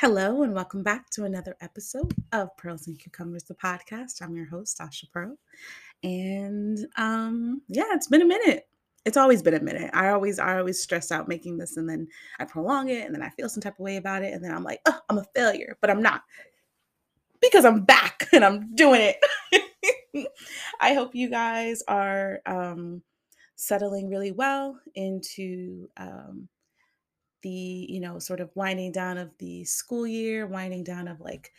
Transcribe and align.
Hello, 0.00 0.42
and 0.42 0.52
welcome 0.52 0.82
back 0.82 1.08
to 1.08 1.24
another 1.24 1.56
episode 1.62 2.12
of 2.30 2.54
Pearls 2.58 2.86
and 2.86 2.98
Cucumbers, 2.98 3.44
the 3.44 3.54
podcast. 3.54 4.20
I'm 4.20 4.36
your 4.36 4.44
host, 4.44 4.78
Asha 4.78 5.10
Pearl. 5.10 5.38
And 6.02 6.86
um, 6.98 7.62
yeah, 7.68 7.86
it's 7.92 8.06
been 8.06 8.20
a 8.20 8.26
minute. 8.26 8.68
It's 9.06 9.16
always 9.16 9.40
been 9.40 9.54
a 9.54 9.62
minute. 9.62 9.90
I 9.94 10.10
always, 10.10 10.38
I 10.38 10.58
always 10.58 10.82
stress 10.82 11.10
out 11.10 11.28
making 11.28 11.56
this, 11.56 11.78
and 11.78 11.88
then 11.88 12.08
I 12.38 12.44
prolong 12.44 12.90
it, 12.90 13.06
and 13.06 13.14
then 13.14 13.22
I 13.22 13.30
feel 13.30 13.48
some 13.48 13.62
type 13.62 13.72
of 13.72 13.78
way 13.80 13.96
about 13.96 14.22
it, 14.22 14.34
and 14.34 14.44
then 14.44 14.52
I'm 14.52 14.64
like, 14.64 14.82
oh, 14.84 15.00
I'm 15.08 15.16
a 15.16 15.24
failure, 15.34 15.78
but 15.80 15.88
I'm 15.88 16.02
not 16.02 16.24
because 17.40 17.64
I'm 17.64 17.82
back 17.86 18.28
and 18.34 18.44
I'm 18.44 18.74
doing 18.74 19.00
it. 19.00 20.28
I 20.78 20.92
hope 20.92 21.14
you 21.14 21.30
guys 21.30 21.82
are 21.88 22.42
um, 22.44 23.00
settling 23.54 24.10
really 24.10 24.32
well 24.32 24.78
into 24.94 25.88
um, 25.96 26.50
the 27.42 27.86
you 27.88 28.00
know 28.00 28.18
sort 28.18 28.40
of 28.40 28.50
winding 28.54 28.92
down 28.92 29.18
of 29.18 29.30
the 29.38 29.64
school 29.64 30.06
year 30.06 30.46
winding 30.46 30.84
down 30.84 31.08
of 31.08 31.20
like 31.20 31.52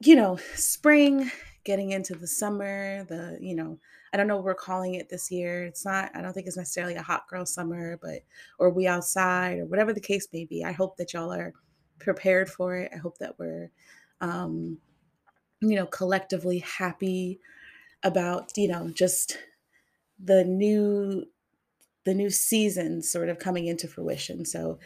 you 0.00 0.16
know 0.16 0.36
spring 0.54 1.30
getting 1.64 1.90
into 1.90 2.14
the 2.14 2.26
summer 2.26 3.04
the 3.04 3.38
you 3.40 3.54
know 3.54 3.78
i 4.12 4.16
don't 4.16 4.26
know 4.26 4.36
what 4.36 4.44
we're 4.44 4.54
calling 4.54 4.94
it 4.94 5.08
this 5.08 5.30
year. 5.30 5.64
It's 5.64 5.84
not 5.84 6.10
i 6.14 6.20
don't 6.20 6.32
think 6.32 6.46
it's 6.46 6.56
necessarily 6.56 6.94
a 6.94 7.02
hot 7.02 7.28
girl 7.28 7.46
summer 7.46 7.98
but 8.02 8.20
or 8.58 8.70
we 8.70 8.86
outside 8.86 9.58
or 9.58 9.66
whatever 9.66 9.92
the 9.92 10.00
case 10.00 10.28
may 10.32 10.44
be. 10.44 10.64
I 10.64 10.72
hope 10.72 10.96
that 10.96 11.12
y'all 11.12 11.32
are 11.32 11.52
prepared 11.98 12.50
for 12.50 12.76
it. 12.76 12.90
I 12.94 12.98
hope 12.98 13.18
that 13.18 13.38
we're 13.38 13.70
um 14.20 14.78
you 15.60 15.76
know 15.76 15.86
collectively 15.86 16.58
happy 16.58 17.40
about 18.02 18.56
you 18.56 18.68
know 18.68 18.90
just 18.90 19.38
the 20.22 20.44
new 20.44 21.24
the 22.04 22.14
new 22.14 22.30
season 22.30 23.02
sort 23.02 23.28
of 23.28 23.38
coming 23.38 23.66
into 23.66 23.88
fruition. 23.88 24.44
So 24.44 24.78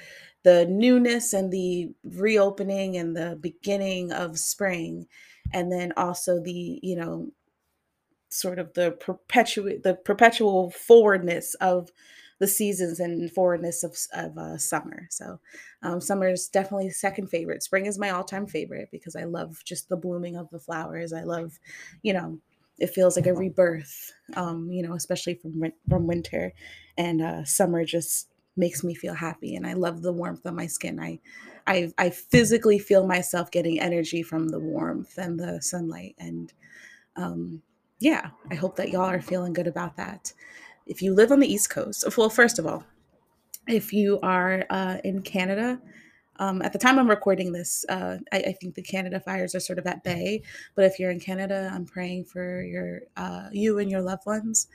the 0.45 0.66
newness 0.66 1.32
and 1.32 1.52
the 1.52 1.92
reopening 2.04 2.96
and 2.96 3.16
the 3.16 3.38
beginning 3.40 4.12
of 4.12 4.38
spring 4.38 5.06
and 5.52 5.73
then 5.73 5.93
also 5.96 6.40
the, 6.40 6.78
you 6.82 6.96
know, 6.96 7.32
sort 8.30 8.59
of 8.59 8.74
the 8.74 8.93
perpetual 8.93 9.73
the 9.82 9.95
perpetual 9.95 10.70
forwardness 10.70 11.54
of 11.54 11.90
the 12.38 12.46
seasons 12.46 13.01
and 13.01 13.32
forwardness 13.32 13.82
of, 13.82 13.96
of 14.12 14.38
uh, 14.38 14.56
summer. 14.56 15.09
So 15.10 15.40
um, 15.82 16.00
summer 16.00 16.28
is 16.28 16.48
definitely 16.48 16.90
second 16.90 17.28
favorite. 17.28 17.62
Spring 17.62 17.87
is 17.87 17.98
my 17.98 18.10
all-time 18.10 18.46
favorite 18.46 18.90
because 18.93 19.16
I 19.16 19.24
love 19.24 19.62
just 19.65 19.88
the 19.88 19.96
blooming 19.96 20.37
of 20.37 20.48
the 20.50 20.60
flowers. 20.60 21.12
I 21.12 21.23
love, 21.24 21.59
you 22.02 22.12
know, 22.12 22.38
it 22.79 22.90
feels 22.90 23.16
like 23.16 23.26
a 23.26 23.34
rebirth, 23.34 24.12
um, 24.37 24.71
you 24.71 24.82
know, 24.82 24.95
especially 24.95 25.34
from 25.34 25.73
from 25.88 26.07
winter, 26.07 26.52
and 26.96 27.21
uh, 27.23 27.45
summer 27.45 27.84
just 27.84 28.29
makes 28.57 28.82
me 28.82 28.95
feel 28.95 29.15
happy, 29.15 29.54
and 29.54 29.66
I 29.66 29.74
love 29.74 30.02
the 30.02 30.12
warmth 30.12 30.46
on 30.46 30.57
my 30.57 30.66
skin. 30.66 30.99
I, 31.01 31.21
I, 31.66 31.93
I 31.96 32.10
physically 32.10 32.79
feel 32.79 33.06
myself 33.06 33.51
getting 33.51 33.80
energy 33.80 34.23
from 34.23 34.49
the 34.49 34.59
warmth 34.59 35.16
and 35.16 35.38
the 35.38 35.62
sunlight, 35.62 36.15
and 36.18 36.52
um, 37.16 37.62
yeah, 38.01 38.30
I 38.51 38.54
hope 38.54 38.76
that 38.76 38.90
y'all 38.90 39.02
are 39.02 39.21
feeling 39.21 39.52
good 39.52 39.66
about 39.66 39.96
that. 39.96 40.32
If 40.87 41.02
you 41.02 41.15
live 41.15 41.32
on 41.32 41.40
the 41.40 41.52
East 41.52 41.71
Coast, 41.71 42.04
well, 42.16 42.30
first 42.30 42.59
of 42.59 42.66
all, 42.66 42.84
if 43.66 43.93
you 43.93 44.18
are 44.23 44.65
uh, 44.71 44.99
in 45.04 45.23
Canada, 45.23 45.80
um, 46.38 46.62
at 46.62 46.72
the 46.72 46.78
time 46.78 46.98
I'm 46.98 47.10
recording 47.10 47.52
this, 47.52 47.84
uh, 47.88 48.18
I, 48.32 48.38
I, 48.38 48.52
think 48.52 48.74
the 48.74 48.82
Canada 48.82 49.18
fires 49.18 49.54
are 49.54 49.60
sort 49.60 49.78
of 49.78 49.86
at 49.86 50.04
bay. 50.04 50.42
But 50.74 50.84
if 50.84 50.98
you're 50.98 51.10
in 51.10 51.20
Canada, 51.20 51.70
I'm 51.72 51.84
praying 51.84 52.26
for 52.26 52.62
your 52.62 53.00
uh, 53.16 53.48
you 53.52 53.78
and 53.78 53.90
your 53.90 54.02
loved 54.02 54.24
ones, 54.26 54.68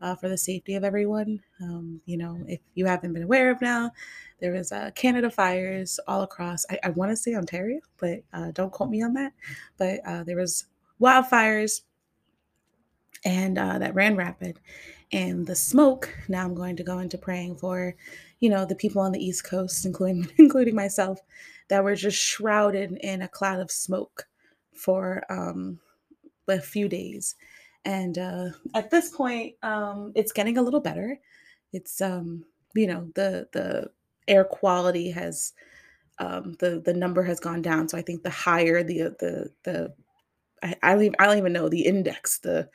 uh, 0.00 0.14
for 0.14 0.28
the 0.28 0.38
safety 0.38 0.76
of 0.76 0.84
everyone. 0.84 1.40
Um, 1.60 2.00
you 2.06 2.16
know, 2.16 2.42
if 2.48 2.60
you 2.74 2.86
haven't 2.86 3.12
been 3.12 3.22
aware 3.22 3.50
of 3.50 3.60
now, 3.60 3.92
there 4.40 4.52
was 4.52 4.72
uh, 4.72 4.90
Canada 4.94 5.30
fires 5.30 6.00
all 6.08 6.22
across. 6.22 6.64
I, 6.70 6.78
I 6.84 6.90
want 6.90 7.12
to 7.12 7.16
say 7.16 7.34
Ontario, 7.34 7.80
but 7.98 8.20
uh, 8.32 8.50
don't 8.52 8.72
quote 8.72 8.90
me 8.90 9.02
on 9.02 9.12
that. 9.14 9.32
But 9.76 10.00
uh, 10.06 10.24
there 10.24 10.36
was 10.36 10.66
wildfires, 11.00 11.82
and 13.24 13.58
that 13.58 13.94
ran 13.94 14.16
rapid, 14.16 14.58
and 15.12 15.46
the 15.46 15.56
smoke. 15.56 16.08
Now 16.28 16.44
I'm 16.44 16.54
going 16.54 16.76
to 16.76 16.82
go 16.82 17.00
into 17.00 17.18
praying 17.18 17.56
for 17.56 17.94
you 18.40 18.48
know, 18.48 18.64
the 18.64 18.74
people 18.74 19.02
on 19.02 19.12
the 19.12 19.24
East 19.24 19.44
Coast, 19.44 19.86
including 19.86 20.28
including 20.38 20.74
myself, 20.74 21.20
that 21.68 21.84
were 21.84 21.94
just 21.94 22.18
shrouded 22.18 22.92
in 23.02 23.22
a 23.22 23.28
cloud 23.28 23.60
of 23.60 23.70
smoke 23.70 24.26
for 24.74 25.22
um, 25.30 25.78
a 26.48 26.60
few 26.60 26.88
days. 26.88 27.36
And 27.84 28.18
uh, 28.18 28.48
at 28.74 28.90
this 28.90 29.10
point, 29.10 29.54
um, 29.62 30.12
it's 30.14 30.32
getting 30.32 30.58
a 30.58 30.62
little 30.62 30.80
better. 30.80 31.18
It's 31.72 32.00
um, 32.00 32.44
you 32.74 32.86
know 32.86 33.10
the 33.14 33.48
the 33.52 33.90
air 34.28 34.44
quality 34.44 35.10
has 35.10 35.52
um, 36.18 36.56
the 36.58 36.80
the 36.84 36.94
number 36.94 37.22
has 37.22 37.40
gone 37.40 37.62
down. 37.62 37.88
So 37.88 37.96
I 37.96 38.02
think 38.02 38.22
the 38.22 38.30
higher 38.30 38.82
the 38.82 39.14
the 39.18 39.50
the 39.64 39.94
I, 40.62 40.74
I 40.82 40.92
don't 40.92 41.02
even, 41.02 41.16
I 41.18 41.26
don't 41.26 41.38
even 41.38 41.52
know 41.52 41.68
the 41.68 41.86
index 41.86 42.38
the 42.40 42.68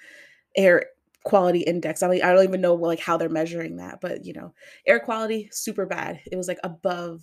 air 0.56 0.86
quality 1.26 1.62
index. 1.62 2.04
I, 2.04 2.08
mean, 2.08 2.24
I 2.24 2.32
don't 2.34 2.44
even 2.44 2.62
know 2.62 2.76
like 2.76 3.00
how 3.00 3.18
they're 3.18 3.28
measuring 3.28 3.76
that, 3.78 4.00
but 4.00 4.24
you 4.24 4.32
know, 4.32 4.54
air 4.88 5.00
quality 5.00 5.50
super 5.52 5.86
bad. 5.86 6.22
It 6.32 6.38
was 6.38 6.48
like 6.48 6.60
above 6.64 7.22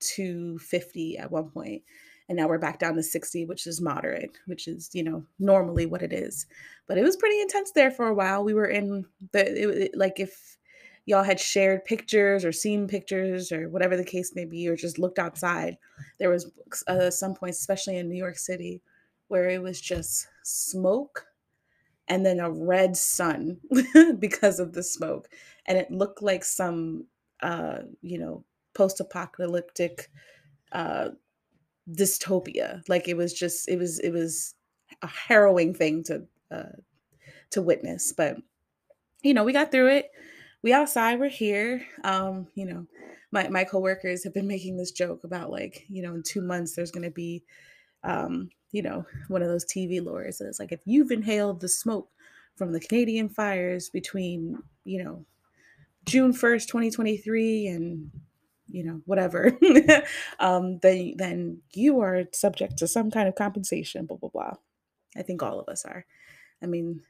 250 0.00 1.18
at 1.18 1.32
one 1.32 1.50
point, 1.50 1.82
and 2.28 2.36
now 2.36 2.46
we're 2.46 2.58
back 2.58 2.78
down 2.78 2.94
to 2.94 3.02
60, 3.02 3.46
which 3.46 3.66
is 3.66 3.80
moderate, 3.80 4.30
which 4.46 4.68
is 4.68 4.90
you 4.92 5.02
know 5.02 5.24
normally 5.40 5.86
what 5.86 6.02
it 6.02 6.12
is. 6.12 6.46
But 6.86 6.98
it 6.98 7.02
was 7.02 7.16
pretty 7.16 7.40
intense 7.40 7.72
there 7.72 7.90
for 7.90 8.06
a 8.06 8.14
while. 8.14 8.44
We 8.44 8.54
were 8.54 8.66
in 8.66 9.04
the 9.32 9.40
it, 9.40 9.82
it, 9.82 9.90
like 9.96 10.20
if 10.20 10.56
y'all 11.06 11.24
had 11.24 11.40
shared 11.40 11.86
pictures 11.86 12.44
or 12.44 12.52
seen 12.52 12.86
pictures 12.86 13.50
or 13.50 13.70
whatever 13.70 13.96
the 13.96 14.04
case 14.04 14.34
may 14.34 14.44
be, 14.44 14.68
or 14.68 14.76
just 14.76 14.98
looked 14.98 15.18
outside. 15.18 15.78
There 16.18 16.28
was 16.28 16.52
uh, 16.86 17.08
some 17.10 17.34
points, 17.34 17.60
especially 17.60 17.96
in 17.96 18.10
New 18.10 18.18
York 18.18 18.36
City, 18.36 18.82
where 19.28 19.48
it 19.48 19.62
was 19.62 19.80
just 19.80 20.28
smoke 20.44 21.24
and 22.08 22.24
then 22.24 22.40
a 22.40 22.50
red 22.50 22.96
sun 22.96 23.58
because 24.18 24.58
of 24.58 24.72
the 24.72 24.82
smoke. 24.82 25.28
And 25.66 25.78
it 25.78 25.90
looked 25.90 26.22
like 26.22 26.44
some, 26.44 27.06
uh, 27.42 27.80
you 28.00 28.18
know, 28.18 28.44
post 28.74 29.00
apocalyptic 29.00 30.10
uh, 30.72 31.10
dystopia. 31.90 32.82
Like 32.88 33.08
it 33.08 33.16
was 33.16 33.32
just, 33.32 33.68
it 33.68 33.78
was, 33.78 33.98
it 34.00 34.10
was 34.10 34.54
a 35.02 35.06
harrowing 35.06 35.74
thing 35.74 36.02
to, 36.04 36.24
uh, 36.50 36.76
to 37.50 37.62
witness. 37.62 38.12
But, 38.16 38.38
you 39.22 39.34
know, 39.34 39.44
we 39.44 39.52
got 39.52 39.70
through 39.70 39.88
it. 39.88 40.10
We 40.62 40.72
outside, 40.72 41.20
we're 41.20 41.28
here. 41.28 41.84
Um, 42.02 42.48
you 42.54 42.66
know, 42.66 42.86
my, 43.30 43.48
my 43.48 43.64
coworkers 43.64 44.24
have 44.24 44.34
been 44.34 44.48
making 44.48 44.76
this 44.76 44.90
joke 44.90 45.24
about 45.24 45.50
like, 45.50 45.84
you 45.88 46.02
know, 46.02 46.14
in 46.14 46.22
two 46.22 46.40
months, 46.40 46.74
there's 46.74 46.90
going 46.90 47.04
to 47.04 47.10
be, 47.10 47.44
um, 48.02 48.50
you 48.72 48.82
know, 48.82 49.04
one 49.28 49.42
of 49.42 49.48
those 49.48 49.64
TV 49.64 50.04
lures. 50.04 50.40
It's 50.40 50.60
like 50.60 50.72
if 50.72 50.80
you've 50.84 51.10
inhaled 51.10 51.60
the 51.60 51.68
smoke 51.68 52.08
from 52.56 52.72
the 52.72 52.80
Canadian 52.80 53.28
fires 53.28 53.88
between, 53.88 54.58
you 54.84 55.02
know, 55.02 55.24
June 56.04 56.32
1st, 56.32 56.66
2023 56.66 57.66
and 57.68 58.10
you 58.70 58.84
know, 58.84 59.00
whatever, 59.06 59.56
um, 60.40 60.78
then 60.80 61.14
then 61.16 61.58
you 61.72 62.00
are 62.00 62.24
subject 62.32 62.76
to 62.78 62.86
some 62.86 63.10
kind 63.10 63.26
of 63.26 63.34
compensation, 63.34 64.04
blah 64.04 64.18
blah 64.18 64.28
blah. 64.28 64.54
I 65.16 65.22
think 65.22 65.42
all 65.42 65.58
of 65.58 65.68
us 65.68 65.84
are. 65.86 66.04
I 66.62 66.66
mean, 66.66 67.00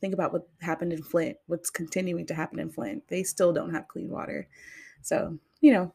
think 0.00 0.14
about 0.14 0.32
what 0.32 0.48
happened 0.60 0.92
in 0.92 1.02
Flint, 1.02 1.38
what's 1.46 1.70
continuing 1.70 2.26
to 2.26 2.34
happen 2.34 2.58
in 2.58 2.70
Flint. 2.70 3.04
They 3.08 3.22
still 3.22 3.52
don't 3.52 3.72
have 3.72 3.88
clean 3.88 4.10
water. 4.10 4.46
So, 5.02 5.38
you 5.60 5.72
know, 5.72 5.92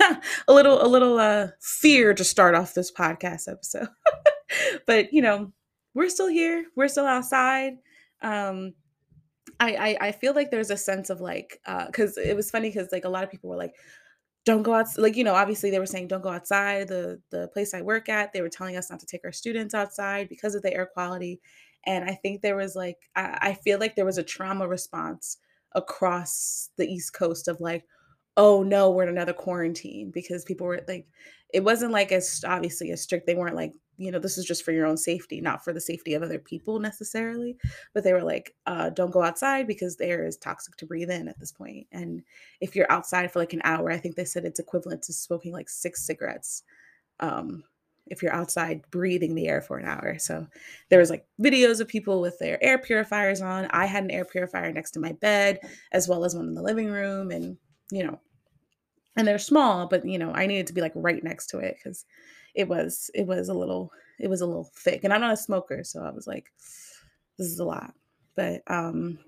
a 0.48 0.52
little 0.52 0.84
a 0.84 0.88
little 0.88 1.18
uh 1.18 1.48
fear 1.60 2.12
to 2.14 2.24
start 2.24 2.54
off 2.54 2.74
this 2.74 2.90
podcast 2.90 3.50
episode. 3.50 3.88
but 4.86 5.12
you 5.12 5.22
know, 5.22 5.52
we're 5.94 6.10
still 6.10 6.28
here. 6.28 6.66
We're 6.76 6.88
still 6.88 7.06
outside. 7.06 7.74
Um, 8.22 8.74
I, 9.60 9.74
I 9.74 10.06
I 10.08 10.12
feel 10.12 10.34
like 10.34 10.50
there's 10.50 10.70
a 10.70 10.76
sense 10.76 11.10
of 11.10 11.20
like 11.20 11.60
because 11.86 12.18
uh, 12.18 12.22
it 12.22 12.36
was 12.36 12.50
funny 12.50 12.68
because 12.68 12.88
like 12.92 13.04
a 13.04 13.08
lot 13.08 13.24
of 13.24 13.30
people 13.30 13.50
were 13.50 13.56
like, 13.56 13.74
don't 14.46 14.62
go 14.62 14.72
out 14.72 14.86
like 14.96 15.16
you 15.16 15.24
know 15.24 15.34
obviously 15.34 15.70
they 15.70 15.80
were 15.80 15.84
saying 15.84 16.06
don't 16.06 16.22
go 16.22 16.30
outside 16.30 16.88
the 16.88 17.20
the 17.30 17.48
place 17.48 17.74
i 17.74 17.82
work 17.82 18.08
at 18.08 18.32
they 18.32 18.40
were 18.40 18.48
telling 18.48 18.76
us 18.76 18.88
not 18.88 19.00
to 19.00 19.06
take 19.06 19.24
our 19.24 19.32
students 19.32 19.74
outside 19.74 20.28
because 20.28 20.54
of 20.54 20.62
the 20.62 20.72
air 20.72 20.86
quality 20.86 21.40
and 21.84 22.04
i 22.08 22.14
think 22.14 22.40
there 22.40 22.56
was 22.56 22.74
like 22.74 22.96
I, 23.14 23.38
I, 23.42 23.54
feel 23.54 23.78
like 23.78 23.96
there 23.96 24.04
was 24.06 24.18
a 24.18 24.22
trauma 24.22 24.66
response 24.66 25.38
across 25.72 26.70
the 26.78 26.86
east 26.86 27.12
coast 27.12 27.48
of 27.48 27.60
like 27.60 27.84
oh 28.36 28.62
no 28.62 28.90
we're 28.90 29.02
in 29.02 29.08
another 29.08 29.32
quarantine 29.32 30.12
because 30.12 30.44
people 30.44 30.66
were 30.66 30.80
like 30.86 31.06
it 31.52 31.64
wasn't 31.64 31.92
like 31.92 32.12
as 32.12 32.44
obviously 32.46 32.92
as 32.92 33.02
strict 33.02 33.26
they 33.26 33.34
weren't 33.34 33.56
like 33.56 33.72
you 33.98 34.10
know, 34.10 34.18
this 34.18 34.38
is 34.38 34.44
just 34.44 34.64
for 34.64 34.72
your 34.72 34.86
own 34.86 34.96
safety, 34.96 35.40
not 35.40 35.64
for 35.64 35.72
the 35.72 35.80
safety 35.80 36.14
of 36.14 36.22
other 36.22 36.38
people 36.38 36.78
necessarily. 36.78 37.56
But 37.94 38.04
they 38.04 38.12
were 38.12 38.22
like, 38.22 38.54
uh, 38.66 38.90
don't 38.90 39.10
go 39.10 39.22
outside 39.22 39.66
because 39.66 39.96
the 39.96 40.06
air 40.06 40.26
is 40.26 40.36
toxic 40.36 40.76
to 40.76 40.86
breathe 40.86 41.10
in 41.10 41.28
at 41.28 41.38
this 41.38 41.52
point. 41.52 41.86
And 41.92 42.22
if 42.60 42.76
you're 42.76 42.90
outside 42.90 43.32
for 43.32 43.38
like 43.38 43.52
an 43.52 43.62
hour, 43.64 43.90
I 43.90 43.98
think 43.98 44.16
they 44.16 44.24
said 44.24 44.44
it's 44.44 44.60
equivalent 44.60 45.02
to 45.04 45.12
smoking 45.12 45.52
like 45.52 45.68
six 45.68 46.06
cigarettes. 46.06 46.62
Um, 47.20 47.64
if 48.08 48.22
you're 48.22 48.34
outside 48.34 48.82
breathing 48.90 49.34
the 49.34 49.48
air 49.48 49.60
for 49.60 49.78
an 49.78 49.86
hour. 49.86 50.16
So 50.18 50.46
there 50.90 51.00
was 51.00 51.10
like 51.10 51.26
videos 51.40 51.80
of 51.80 51.88
people 51.88 52.20
with 52.20 52.38
their 52.38 52.62
air 52.62 52.78
purifiers 52.78 53.40
on. 53.40 53.66
I 53.70 53.86
had 53.86 54.04
an 54.04 54.12
air 54.12 54.24
purifier 54.24 54.72
next 54.72 54.92
to 54.92 55.00
my 55.00 55.12
bed, 55.12 55.58
as 55.90 56.08
well 56.08 56.24
as 56.24 56.34
one 56.34 56.46
in 56.46 56.54
the 56.54 56.62
living 56.62 56.88
room. 56.88 57.32
And, 57.32 57.56
you 57.90 58.04
know, 58.04 58.20
and 59.16 59.26
they're 59.26 59.38
small, 59.38 59.88
but 59.88 60.04
you 60.04 60.18
know, 60.18 60.30
I 60.32 60.46
needed 60.46 60.66
to 60.68 60.72
be 60.72 60.80
like 60.80 60.92
right 60.94 61.22
next 61.24 61.48
to 61.48 61.58
it 61.58 61.76
because 61.76 62.04
it 62.56 62.66
was 62.66 63.10
it 63.14 63.26
was 63.26 63.48
a 63.48 63.54
little 63.54 63.92
it 64.18 64.28
was 64.28 64.40
a 64.40 64.46
little 64.46 64.70
thick. 64.74 65.04
And 65.04 65.12
I'm 65.12 65.20
not 65.20 65.34
a 65.34 65.36
smoker, 65.36 65.84
so 65.84 66.02
I 66.02 66.10
was 66.10 66.26
like, 66.26 66.52
this 67.38 67.46
is 67.46 67.60
a 67.60 67.64
lot. 67.64 67.94
But 68.34 68.62
um 68.66 69.18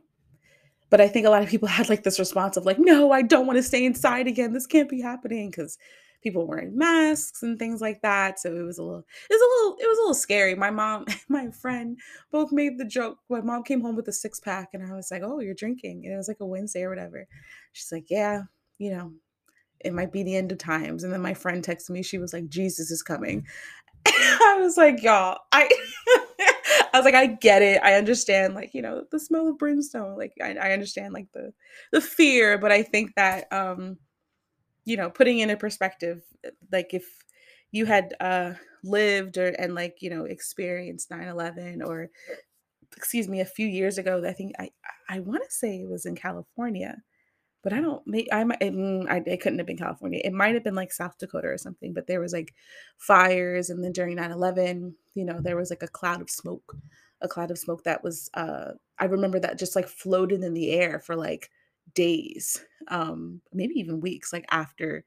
but 0.90 1.02
I 1.02 1.08
think 1.08 1.26
a 1.26 1.30
lot 1.30 1.42
of 1.42 1.48
people 1.48 1.68
had 1.78 1.88
like 1.88 2.02
this 2.02 2.18
response 2.18 2.56
of 2.56 2.66
like, 2.66 2.78
no, 2.78 3.12
I 3.12 3.22
don't 3.22 3.46
want 3.46 3.58
to 3.58 3.62
stay 3.62 3.84
inside 3.84 4.26
again. 4.26 4.52
This 4.52 4.66
can't 4.66 4.88
be 4.88 5.00
happening 5.00 5.50
because 5.50 5.78
people 6.22 6.46
wearing 6.48 6.76
masks 6.76 7.42
and 7.42 7.58
things 7.58 7.80
like 7.80 8.00
that. 8.02 8.40
So 8.40 8.52
it 8.56 8.62
was 8.62 8.78
a 8.78 8.82
little, 8.82 9.04
it 9.30 9.34
was 9.34 9.40
a 9.40 9.44
little, 9.44 9.78
it 9.80 9.86
was 9.86 9.98
a 9.98 10.00
little 10.00 10.14
scary. 10.14 10.54
My 10.54 10.70
mom, 10.70 11.04
my 11.28 11.50
friend 11.50 11.98
both 12.32 12.50
made 12.50 12.78
the 12.78 12.84
joke. 12.84 13.18
My 13.28 13.40
mom 13.40 13.62
came 13.62 13.80
home 13.80 13.94
with 13.94 14.08
a 14.08 14.12
six 14.12 14.40
pack 14.40 14.70
and 14.72 14.82
I 14.82 14.94
was 14.96 15.10
like, 15.10 15.22
oh, 15.22 15.40
you're 15.40 15.54
drinking. 15.54 16.02
And 16.04 16.14
it 16.14 16.16
was 16.16 16.28
like 16.28 16.40
a 16.40 16.46
Wednesday 16.46 16.82
or 16.82 16.88
whatever. 16.88 17.26
She's 17.72 17.92
like, 17.92 18.06
yeah, 18.08 18.42
you 18.78 18.90
know, 18.90 19.12
it 19.80 19.92
might 19.92 20.12
be 20.12 20.22
the 20.22 20.36
end 20.36 20.52
of 20.52 20.58
times. 20.58 21.04
And 21.04 21.12
then 21.12 21.20
my 21.22 21.34
friend 21.34 21.64
texted 21.64 21.90
me, 21.90 22.02
she 22.02 22.18
was 22.18 22.32
like, 22.32 22.48
Jesus 22.48 22.90
is 22.90 23.02
coming. 23.02 23.46
I 24.06 24.56
was 24.60 24.76
like, 24.76 25.02
y'all, 25.02 25.38
I 25.52 25.68
I 26.92 26.98
was 26.98 27.04
like, 27.04 27.14
I 27.14 27.26
get 27.26 27.62
it. 27.62 27.80
I 27.82 27.94
understand, 27.94 28.54
like, 28.54 28.74
you 28.74 28.82
know, 28.82 29.04
the 29.10 29.20
smell 29.20 29.48
of 29.48 29.58
brimstone. 29.58 30.16
Like, 30.16 30.32
I, 30.42 30.54
I 30.54 30.72
understand 30.72 31.14
like 31.14 31.28
the 31.32 31.52
the 31.92 32.00
fear, 32.00 32.58
but 32.58 32.72
I 32.72 32.82
think 32.82 33.14
that 33.16 33.52
um, 33.52 33.98
you 34.84 34.96
know, 34.96 35.10
putting 35.10 35.38
in 35.40 35.50
a 35.50 35.56
perspective, 35.56 36.22
uh, 36.46 36.50
like 36.72 36.94
if 36.94 37.06
you 37.72 37.86
had 37.86 38.14
uh 38.20 38.54
lived 38.84 39.36
or 39.36 39.48
and 39.48 39.74
like, 39.74 39.98
you 40.00 40.10
know, 40.10 40.24
experienced 40.24 41.10
9-11 41.10 41.84
or 41.84 42.10
excuse 42.96 43.28
me, 43.28 43.40
a 43.40 43.44
few 43.44 43.66
years 43.66 43.98
ago, 43.98 44.22
I 44.26 44.32
think 44.32 44.52
I 44.58 44.70
I 45.08 45.20
want 45.20 45.44
to 45.44 45.50
say 45.54 45.80
it 45.80 45.88
was 45.88 46.06
in 46.06 46.16
California 46.16 47.02
but 47.62 47.72
I 47.72 47.80
don't 47.80 48.02
I 48.32 48.44
might 48.44 48.60
mm, 48.60 49.08
I, 49.10 49.22
it 49.26 49.40
couldn't 49.40 49.58
have 49.58 49.66
been 49.66 49.76
California. 49.78 50.20
It 50.24 50.32
might 50.32 50.54
have 50.54 50.64
been 50.64 50.74
like 50.74 50.92
South 50.92 51.18
Dakota 51.18 51.48
or 51.48 51.58
something, 51.58 51.92
but 51.92 52.06
there 52.06 52.20
was 52.20 52.32
like 52.32 52.54
fires 52.96 53.70
and 53.70 53.82
then 53.82 53.92
during 53.92 54.16
9/11, 54.16 54.94
you 55.14 55.24
know, 55.24 55.40
there 55.40 55.56
was 55.56 55.70
like 55.70 55.82
a 55.82 55.88
cloud 55.88 56.20
of 56.20 56.30
smoke, 56.30 56.76
a 57.20 57.28
cloud 57.28 57.50
of 57.50 57.58
smoke 57.58 57.84
that 57.84 58.02
was 58.04 58.30
uh 58.34 58.72
I 58.98 59.06
remember 59.06 59.40
that 59.40 59.58
just 59.58 59.76
like 59.76 59.88
floated 59.88 60.42
in 60.44 60.54
the 60.54 60.70
air 60.72 61.00
for 61.00 61.16
like 61.16 61.50
days, 61.94 62.64
um 62.88 63.40
maybe 63.52 63.74
even 63.74 64.00
weeks 64.00 64.32
like 64.32 64.46
after 64.50 65.04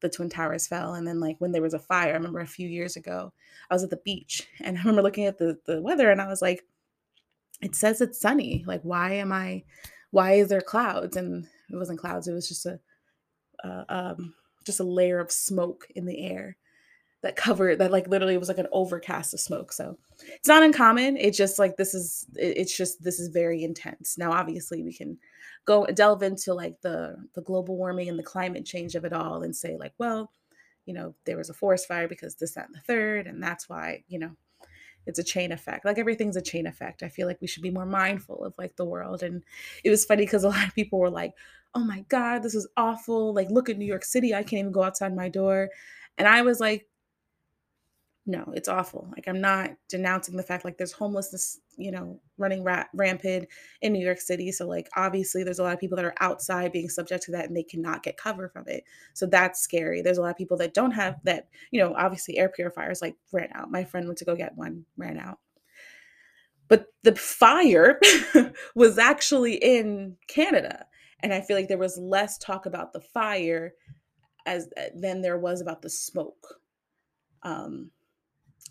the 0.00 0.08
twin 0.08 0.30
towers 0.30 0.66
fell 0.66 0.94
and 0.94 1.06
then 1.06 1.20
like 1.20 1.36
when 1.40 1.52
there 1.52 1.62
was 1.62 1.74
a 1.74 1.78
fire, 1.78 2.10
I 2.12 2.16
remember 2.16 2.40
a 2.40 2.46
few 2.46 2.68
years 2.68 2.96
ago, 2.96 3.32
I 3.70 3.74
was 3.74 3.84
at 3.84 3.90
the 3.90 3.98
beach 3.98 4.48
and 4.60 4.76
I 4.78 4.80
remember 4.80 5.02
looking 5.02 5.26
at 5.26 5.38
the 5.38 5.58
the 5.66 5.82
weather 5.82 6.10
and 6.10 6.20
I 6.22 6.28
was 6.28 6.42
like 6.42 6.64
it 7.60 7.74
says 7.74 8.00
it's 8.00 8.20
sunny. 8.20 8.64
Like 8.66 8.82
why 8.82 9.12
am 9.14 9.32
I 9.32 9.64
why 10.10 10.32
is 10.34 10.48
there 10.48 10.60
clouds 10.60 11.16
and 11.16 11.46
it 11.70 11.76
wasn't 11.76 12.00
clouds. 12.00 12.28
It 12.28 12.32
was 12.32 12.48
just 12.48 12.66
a 12.66 12.80
uh, 13.62 13.84
um, 13.88 14.34
just 14.64 14.80
a 14.80 14.84
layer 14.84 15.18
of 15.18 15.30
smoke 15.30 15.86
in 15.94 16.06
the 16.06 16.24
air 16.24 16.56
that 17.22 17.36
covered 17.36 17.78
that 17.78 17.90
like 17.90 18.08
literally 18.08 18.38
was 18.38 18.48
like 18.48 18.58
an 18.58 18.66
overcast 18.72 19.34
of 19.34 19.40
smoke. 19.40 19.72
So 19.72 19.98
it's 20.28 20.48
not 20.48 20.62
uncommon. 20.62 21.16
It's 21.16 21.36
just 21.36 21.58
like 21.58 21.76
this 21.76 21.94
is 21.94 22.26
it's 22.36 22.76
just 22.76 23.02
this 23.02 23.20
is 23.20 23.28
very 23.28 23.62
intense. 23.62 24.16
Now 24.16 24.32
obviously 24.32 24.82
we 24.82 24.94
can 24.94 25.18
go 25.66 25.86
delve 25.86 26.22
into 26.22 26.54
like 26.54 26.80
the 26.80 27.16
the 27.34 27.42
global 27.42 27.76
warming 27.76 28.08
and 28.08 28.18
the 28.18 28.22
climate 28.22 28.64
change 28.64 28.94
of 28.94 29.04
it 29.04 29.12
all 29.12 29.42
and 29.42 29.54
say 29.54 29.76
like, 29.76 29.92
well, 29.98 30.32
you 30.86 30.94
know, 30.94 31.14
there 31.24 31.36
was 31.36 31.50
a 31.50 31.54
forest 31.54 31.86
fire 31.86 32.08
because 32.08 32.36
this, 32.36 32.52
that, 32.52 32.66
and 32.66 32.74
the 32.74 32.80
third, 32.80 33.26
and 33.26 33.42
that's 33.42 33.68
why, 33.68 34.02
you 34.08 34.18
know, 34.18 34.32
it's 35.06 35.18
a 35.18 35.24
chain 35.24 35.52
effect. 35.52 35.84
Like 35.84 35.98
everything's 35.98 36.36
a 36.36 36.42
chain 36.42 36.66
effect. 36.66 37.02
I 37.02 37.08
feel 37.08 37.26
like 37.26 37.40
we 37.40 37.46
should 37.46 37.62
be 37.62 37.70
more 37.70 37.86
mindful 37.86 38.44
of 38.44 38.54
like 38.58 38.76
the 38.76 38.84
world. 38.84 39.22
And 39.22 39.42
it 39.84 39.90
was 39.90 40.04
funny 40.04 40.24
because 40.24 40.44
a 40.44 40.48
lot 40.48 40.66
of 40.66 40.74
people 40.74 40.98
were 40.98 41.10
like, 41.10 41.32
oh 41.74 41.84
my 41.84 42.04
God, 42.08 42.42
this 42.42 42.54
is 42.54 42.68
awful. 42.76 43.32
Like, 43.34 43.50
look 43.50 43.68
at 43.68 43.78
New 43.78 43.86
York 43.86 44.04
City. 44.04 44.34
I 44.34 44.42
can't 44.42 44.60
even 44.60 44.72
go 44.72 44.82
outside 44.82 45.14
my 45.14 45.28
door. 45.28 45.70
And 46.18 46.26
I 46.26 46.42
was 46.42 46.60
like, 46.60 46.86
no, 48.26 48.44
it's 48.54 48.68
awful. 48.68 49.08
Like, 49.12 49.26
I'm 49.26 49.40
not 49.40 49.70
denouncing 49.88 50.36
the 50.36 50.42
fact 50.42 50.64
like 50.64 50.76
there's 50.76 50.92
homelessness, 50.92 51.60
you 51.76 51.90
know, 51.90 52.20
running 52.38 52.62
ra- 52.62 52.84
rampant 52.94 53.48
in 53.80 53.92
New 53.92 54.04
York 54.04 54.20
City. 54.20 54.52
So, 54.52 54.68
like, 54.68 54.88
obviously, 54.94 55.42
there's 55.42 55.58
a 55.58 55.62
lot 55.62 55.72
of 55.72 55.80
people 55.80 55.96
that 55.96 56.04
are 56.04 56.14
outside 56.20 56.70
being 56.70 56.88
subject 56.88 57.24
to 57.24 57.32
that 57.32 57.46
and 57.46 57.56
they 57.56 57.62
cannot 57.62 58.02
get 58.02 58.18
cover 58.18 58.48
from 58.48 58.64
it. 58.68 58.84
So, 59.14 59.26
that's 59.26 59.60
scary. 59.60 60.02
There's 60.02 60.18
a 60.18 60.22
lot 60.22 60.30
of 60.30 60.36
people 60.36 60.58
that 60.58 60.74
don't 60.74 60.92
have 60.92 61.16
that, 61.24 61.48
you 61.70 61.80
know, 61.80 61.94
obviously, 61.96 62.38
air 62.38 62.50
purifiers 62.50 63.00
like 63.00 63.16
ran 63.32 63.48
out. 63.54 63.70
My 63.70 63.84
friend 63.84 64.06
went 64.06 64.18
to 64.18 64.24
go 64.24 64.36
get 64.36 64.56
one, 64.56 64.84
ran 64.96 65.18
out. 65.18 65.38
But 66.68 66.86
the 67.02 67.16
fire 67.16 67.98
was 68.76 68.96
actually 68.96 69.54
in 69.54 70.16
Canada 70.28 70.86
and 71.22 71.32
i 71.32 71.40
feel 71.40 71.56
like 71.56 71.68
there 71.68 71.78
was 71.78 71.98
less 71.98 72.38
talk 72.38 72.66
about 72.66 72.92
the 72.92 73.00
fire 73.00 73.74
as 74.46 74.68
uh, 74.76 74.84
than 74.94 75.20
there 75.20 75.38
was 75.38 75.60
about 75.60 75.82
the 75.82 75.90
smoke. 75.90 76.60
Um 77.42 77.90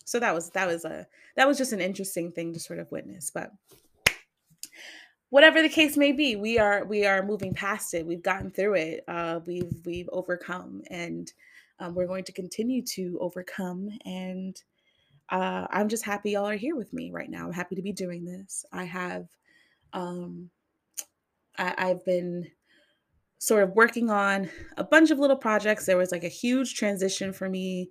so 0.05 0.19
that 0.19 0.33
was 0.33 0.49
that 0.51 0.67
was 0.67 0.85
a 0.85 1.07
that 1.35 1.47
was 1.47 1.57
just 1.57 1.73
an 1.73 1.81
interesting 1.81 2.31
thing 2.31 2.53
to 2.53 2.59
sort 2.59 2.79
of 2.79 2.91
witness 2.91 3.31
but 3.31 3.51
whatever 5.29 5.61
the 5.61 5.69
case 5.69 5.95
may 5.97 6.11
be 6.11 6.35
we 6.35 6.57
are 6.57 6.85
we 6.85 7.05
are 7.05 7.25
moving 7.25 7.53
past 7.53 7.93
it. 7.93 8.05
We've 8.05 8.23
gotten 8.23 8.51
through 8.51 8.75
it. 8.75 9.03
Uh 9.07 9.39
we've 9.45 9.73
we've 9.85 10.09
overcome 10.11 10.81
and 10.89 11.31
um, 11.79 11.95
we're 11.95 12.07
going 12.07 12.25
to 12.25 12.33
continue 12.33 12.83
to 12.95 13.17
overcome 13.21 13.89
and 14.05 14.61
uh, 15.29 15.65
i'm 15.69 15.87
just 15.87 16.03
happy 16.03 16.31
y'all 16.31 16.47
are 16.47 16.55
here 16.55 16.75
with 16.75 16.91
me 16.91 17.11
right 17.11 17.29
now. 17.29 17.45
I'm 17.45 17.53
happy 17.53 17.75
to 17.75 17.81
be 17.81 17.93
doing 17.93 18.25
this. 18.25 18.65
I 18.71 18.83
have 18.85 19.27
um 19.93 20.49
I, 21.59 21.75
I've 21.77 22.05
been 22.05 22.47
sort 23.37 23.63
of 23.63 23.75
working 23.75 24.09
on 24.09 24.49
a 24.77 24.83
bunch 24.83 25.11
of 25.11 25.19
little 25.19 25.35
projects. 25.35 25.85
There 25.85 25.97
was 25.97 26.11
like 26.11 26.23
a 26.23 26.29
huge 26.29 26.75
transition 26.75 27.31
for 27.31 27.49
me 27.49 27.89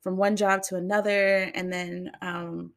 from 0.00 0.16
one 0.16 0.36
job 0.36 0.62
to 0.62 0.76
another. 0.76 1.50
And 1.54 1.72
then 1.72 2.12
um, 2.22 2.72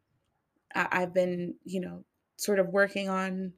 I, 0.73 0.87
I've 0.91 1.13
been, 1.13 1.55
you 1.63 1.81
know, 1.81 2.03
sort 2.37 2.59
of 2.59 2.69
working 2.69 3.09
on, 3.09 3.53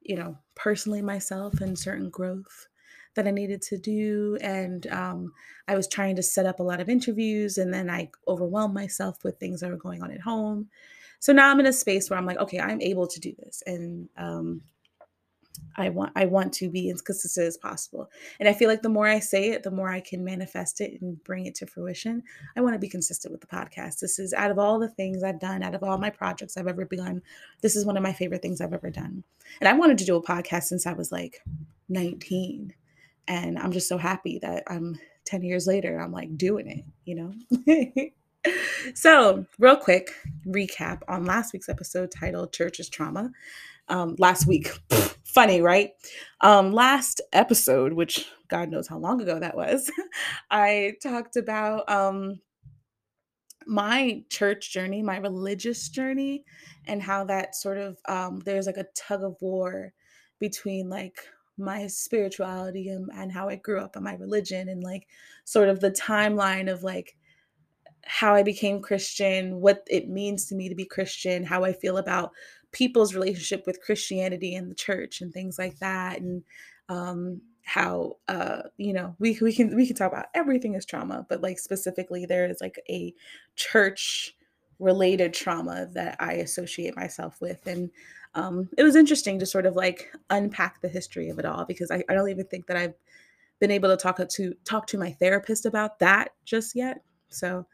you 0.00 0.16
know, 0.16 0.36
personally 0.54 1.02
myself 1.02 1.60
and 1.60 1.78
certain 1.78 2.10
growth 2.10 2.68
that 3.14 3.26
I 3.26 3.30
needed 3.30 3.62
to 3.62 3.78
do. 3.78 4.36
And 4.40 4.86
um, 4.88 5.32
I 5.66 5.76
was 5.76 5.88
trying 5.88 6.16
to 6.16 6.22
set 6.22 6.46
up 6.46 6.60
a 6.60 6.64
lot 6.64 6.80
of 6.80 6.88
interviews 6.88 7.58
and 7.58 7.72
then 7.72 7.88
I 7.90 8.10
overwhelmed 8.26 8.74
myself 8.74 9.24
with 9.24 9.38
things 9.38 9.60
that 9.60 9.70
were 9.70 9.76
going 9.76 10.02
on 10.02 10.10
at 10.10 10.20
home. 10.20 10.68
So 11.20 11.32
now 11.32 11.50
I'm 11.50 11.60
in 11.60 11.66
a 11.66 11.72
space 11.72 12.08
where 12.08 12.18
I'm 12.18 12.26
like, 12.26 12.38
okay, 12.38 12.60
I'm 12.60 12.80
able 12.80 13.06
to 13.06 13.20
do 13.20 13.34
this. 13.38 13.62
And 13.66 14.08
um, 14.16 14.62
I 15.76 15.88
want 15.90 16.12
I 16.16 16.26
want 16.26 16.52
to 16.54 16.68
be 16.68 16.90
as 16.90 17.00
consistent 17.00 17.46
as 17.46 17.56
possible. 17.56 18.10
And 18.40 18.48
I 18.48 18.52
feel 18.52 18.68
like 18.68 18.82
the 18.82 18.88
more 18.88 19.06
I 19.06 19.20
say 19.20 19.50
it, 19.50 19.62
the 19.62 19.70
more 19.70 19.90
I 19.90 20.00
can 20.00 20.24
manifest 20.24 20.80
it 20.80 21.00
and 21.00 21.22
bring 21.24 21.46
it 21.46 21.54
to 21.56 21.66
fruition. 21.66 22.22
I 22.56 22.60
want 22.60 22.74
to 22.74 22.80
be 22.80 22.88
consistent 22.88 23.32
with 23.32 23.40
the 23.40 23.46
podcast. 23.46 24.00
This 24.00 24.18
is 24.18 24.32
out 24.34 24.50
of 24.50 24.58
all 24.58 24.78
the 24.78 24.88
things 24.88 25.22
I've 25.22 25.40
done, 25.40 25.62
out 25.62 25.74
of 25.74 25.82
all 25.82 25.98
my 25.98 26.10
projects 26.10 26.56
I've 26.56 26.66
ever 26.66 26.84
begun, 26.84 27.22
this 27.62 27.76
is 27.76 27.86
one 27.86 27.96
of 27.96 28.02
my 28.02 28.12
favorite 28.12 28.42
things 28.42 28.60
I've 28.60 28.72
ever 28.72 28.90
done. 28.90 29.22
And 29.60 29.68
I 29.68 29.72
wanted 29.72 29.98
to 29.98 30.04
do 30.04 30.16
a 30.16 30.22
podcast 30.22 30.64
since 30.64 30.86
I 30.86 30.92
was 30.92 31.12
like 31.12 31.42
19. 31.88 32.74
And 33.28 33.58
I'm 33.58 33.72
just 33.72 33.88
so 33.88 33.98
happy 33.98 34.38
that 34.40 34.64
I'm 34.66 34.98
10 35.26 35.42
years 35.42 35.66
later, 35.66 36.00
I'm 36.00 36.12
like 36.12 36.36
doing 36.36 36.68
it, 36.68 36.84
you 37.04 37.14
know? 37.14 38.10
so, 38.94 39.44
real 39.58 39.76
quick 39.76 40.10
recap 40.46 41.02
on 41.06 41.24
last 41.24 41.52
week's 41.52 41.68
episode 41.68 42.10
titled 42.10 42.52
Church 42.52 42.80
is 42.80 42.88
Trauma 42.88 43.30
um, 43.88 44.16
last 44.18 44.46
week. 44.46 44.70
Funny, 45.24 45.60
right? 45.60 45.90
Um, 46.40 46.72
last 46.72 47.20
episode, 47.32 47.92
which 47.92 48.26
God 48.48 48.70
knows 48.70 48.88
how 48.88 48.98
long 48.98 49.20
ago 49.20 49.38
that 49.38 49.56
was, 49.56 49.90
I 50.50 50.94
talked 51.02 51.36
about 51.36 51.88
um, 51.90 52.40
my 53.66 54.24
church 54.30 54.72
journey, 54.72 55.02
my 55.02 55.18
religious 55.18 55.88
journey, 55.90 56.44
and 56.86 57.02
how 57.02 57.24
that 57.24 57.54
sort 57.54 57.78
of 57.78 57.98
um, 58.08 58.40
there's 58.44 58.66
like 58.66 58.78
a 58.78 58.86
tug 58.96 59.22
of 59.22 59.36
war 59.40 59.92
between 60.40 60.88
like 60.88 61.18
my 61.58 61.86
spirituality 61.88 62.88
and, 62.88 63.10
and 63.14 63.32
how 63.32 63.48
I 63.48 63.56
grew 63.56 63.80
up 63.80 63.96
and 63.96 64.04
my 64.04 64.14
religion 64.14 64.68
and 64.68 64.82
like 64.82 65.06
sort 65.44 65.68
of 65.68 65.80
the 65.80 65.90
timeline 65.90 66.72
of 66.72 66.82
like 66.82 67.16
how 68.04 68.34
I 68.34 68.42
became 68.42 68.80
Christian, 68.80 69.60
what 69.60 69.86
it 69.90 70.08
means 70.08 70.46
to 70.46 70.54
me 70.54 70.68
to 70.68 70.74
be 70.74 70.84
Christian, 70.86 71.44
how 71.44 71.64
I 71.64 71.72
feel 71.72 71.98
about 71.98 72.30
people's 72.72 73.14
relationship 73.14 73.64
with 73.66 73.82
Christianity 73.82 74.54
and 74.54 74.70
the 74.70 74.74
church 74.74 75.20
and 75.20 75.32
things 75.32 75.58
like 75.58 75.78
that, 75.78 76.20
and 76.20 76.42
um, 76.88 77.40
how 77.64 78.16
uh, 78.28 78.62
you 78.76 78.92
know 78.92 79.14
we 79.18 79.38
we 79.40 79.52
can 79.52 79.74
we 79.76 79.86
can 79.86 79.96
talk 79.96 80.12
about 80.12 80.26
everything 80.34 80.74
as 80.74 80.86
trauma, 80.86 81.26
but 81.28 81.42
like 81.42 81.58
specifically 81.58 82.26
there 82.26 82.46
is 82.48 82.60
like 82.60 82.80
a 82.88 83.14
church 83.56 84.34
related 84.78 85.34
trauma 85.34 85.88
that 85.92 86.16
I 86.20 86.34
associate 86.34 86.96
myself 86.96 87.40
with, 87.40 87.66
and 87.66 87.90
um, 88.34 88.68
it 88.78 88.82
was 88.82 88.96
interesting 88.96 89.38
to 89.38 89.46
sort 89.46 89.66
of 89.66 89.76
like 89.76 90.12
unpack 90.30 90.80
the 90.80 90.88
history 90.88 91.28
of 91.28 91.38
it 91.38 91.44
all 91.44 91.64
because 91.64 91.90
I, 91.90 92.04
I 92.08 92.14
don't 92.14 92.30
even 92.30 92.46
think 92.46 92.66
that 92.66 92.76
I've 92.76 92.94
been 93.58 93.70
able 93.70 93.88
to 93.88 93.96
talk 93.96 94.20
to 94.28 94.54
talk 94.64 94.86
to 94.88 94.98
my 94.98 95.12
therapist 95.12 95.66
about 95.66 95.98
that 95.98 96.30
just 96.44 96.76
yet. 96.76 97.02
So 97.28 97.66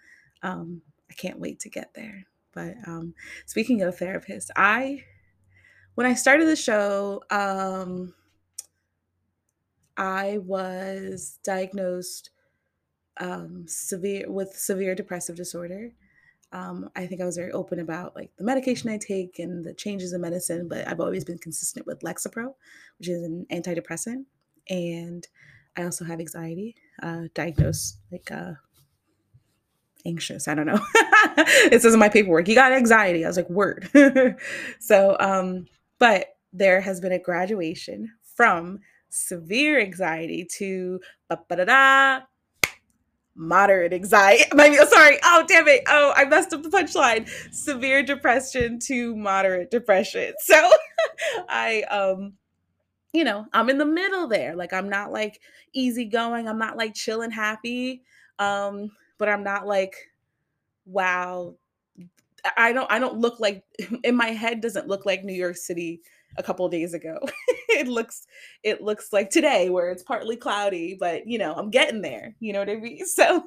um, 0.42 0.80
I 1.10 1.14
can't 1.14 1.38
wait 1.38 1.60
to 1.60 1.68
get 1.68 1.92
there. 1.94 2.24
But 2.54 2.76
um, 2.86 3.14
speaking 3.46 3.82
of 3.82 3.96
therapists, 3.96 4.50
I 4.56 5.04
when 5.94 6.06
I 6.06 6.14
started 6.14 6.48
the 6.48 6.56
show, 6.56 7.22
um, 7.30 8.14
I 9.96 10.38
was 10.38 11.38
diagnosed 11.44 12.30
um, 13.18 13.64
severe 13.68 14.30
with 14.30 14.56
severe 14.56 14.94
depressive 14.94 15.36
disorder. 15.36 15.92
Um, 16.52 16.90
I 16.94 17.06
think 17.06 17.20
I 17.20 17.24
was 17.24 17.36
very 17.36 17.52
open 17.52 17.80
about 17.80 18.14
like 18.14 18.30
the 18.36 18.44
medication 18.44 18.90
I 18.90 18.98
take 18.98 19.38
and 19.38 19.64
the 19.64 19.74
changes 19.74 20.12
in 20.12 20.20
medicine, 20.20 20.68
but 20.68 20.86
I've 20.86 21.00
always 21.00 21.24
been 21.24 21.38
consistent 21.38 21.86
with 21.86 22.00
Lexapro, 22.00 22.54
which 22.98 23.08
is 23.08 23.22
an 23.22 23.46
antidepressant, 23.50 24.24
and 24.68 25.26
I 25.76 25.82
also 25.84 26.04
have 26.04 26.20
anxiety, 26.20 26.76
uh, 27.02 27.22
diagnosed 27.34 27.98
like 28.12 28.30
uh, 28.30 28.52
anxious. 30.06 30.48
I 30.48 30.54
don't 30.54 30.66
know. 30.66 30.80
it 30.94 31.82
says 31.82 31.94
in 31.94 32.00
my 32.00 32.08
paperwork, 32.08 32.48
you 32.48 32.54
got 32.54 32.72
anxiety. 32.72 33.24
I 33.24 33.28
was 33.28 33.36
like, 33.36 33.50
word. 33.50 33.88
so, 34.80 35.16
um, 35.20 35.66
but 35.98 36.36
there 36.52 36.80
has 36.80 37.00
been 37.00 37.12
a 37.12 37.18
graduation 37.18 38.12
from 38.36 38.80
severe 39.10 39.80
anxiety 39.80 40.46
to 40.58 41.00
moderate 43.34 43.92
anxiety. 43.92 44.44
Maybe, 44.54 44.76
sorry. 44.76 45.18
Oh, 45.24 45.44
damn 45.46 45.68
it. 45.68 45.82
Oh, 45.88 46.12
I 46.16 46.24
messed 46.24 46.52
up 46.52 46.62
the 46.62 46.68
punchline. 46.68 47.28
Severe 47.52 48.02
depression 48.02 48.78
to 48.80 49.16
moderate 49.16 49.70
depression. 49.70 50.34
So 50.40 50.70
I, 51.48 51.82
um, 51.90 52.34
you 53.12 53.24
know, 53.24 53.46
I'm 53.52 53.70
in 53.70 53.78
the 53.78 53.86
middle 53.86 54.28
there. 54.28 54.56
Like 54.56 54.72
I'm 54.72 54.88
not 54.88 55.12
like 55.12 55.40
easygoing. 55.72 56.48
I'm 56.48 56.58
not 56.58 56.76
like 56.76 56.94
chill 56.94 57.22
and 57.22 57.32
happy. 57.32 58.02
Um, 58.38 58.90
but 59.18 59.28
I'm 59.28 59.44
not 59.44 59.66
like, 59.66 59.94
wow. 60.86 61.54
I 62.56 62.72
don't 62.72 62.90
I 62.90 62.98
don't 62.98 63.18
look 63.18 63.40
like 63.40 63.64
in 64.04 64.16
my 64.16 64.28
head 64.28 64.60
doesn't 64.60 64.88
look 64.88 65.06
like 65.06 65.24
New 65.24 65.32
York 65.34 65.56
City 65.56 66.00
a 66.36 66.42
couple 66.42 66.68
days 66.68 66.94
ago. 66.94 67.18
it 67.68 67.88
looks 67.88 68.26
it 68.62 68.82
looks 68.82 69.12
like 69.12 69.30
today 69.30 69.70
where 69.70 69.90
it's 69.90 70.02
partly 70.02 70.36
cloudy, 70.36 70.94
but 70.98 71.26
you 71.26 71.38
know, 71.38 71.54
I'm 71.54 71.70
getting 71.70 72.02
there. 72.02 72.34
You 72.40 72.52
know 72.52 72.58
what 72.60 72.70
I 72.70 72.76
mean? 72.76 73.00
So 73.06 73.44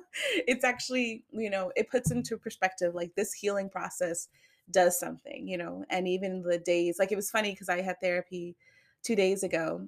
it's 0.47 0.63
actually, 0.63 1.23
you 1.31 1.49
know, 1.49 1.71
it 1.75 1.89
puts 1.89 2.11
into 2.11 2.37
perspective 2.37 2.95
like 2.95 3.13
this 3.15 3.33
healing 3.33 3.69
process 3.69 4.29
does 4.71 4.99
something, 4.99 5.47
you 5.47 5.57
know, 5.57 5.85
and 5.89 6.07
even 6.07 6.41
the 6.41 6.57
days 6.57 6.97
like 6.99 7.11
it 7.11 7.15
was 7.15 7.29
funny 7.31 7.51
because 7.51 7.69
I 7.69 7.81
had 7.81 7.99
therapy 8.01 8.55
two 9.03 9.15
days 9.15 9.43
ago 9.43 9.87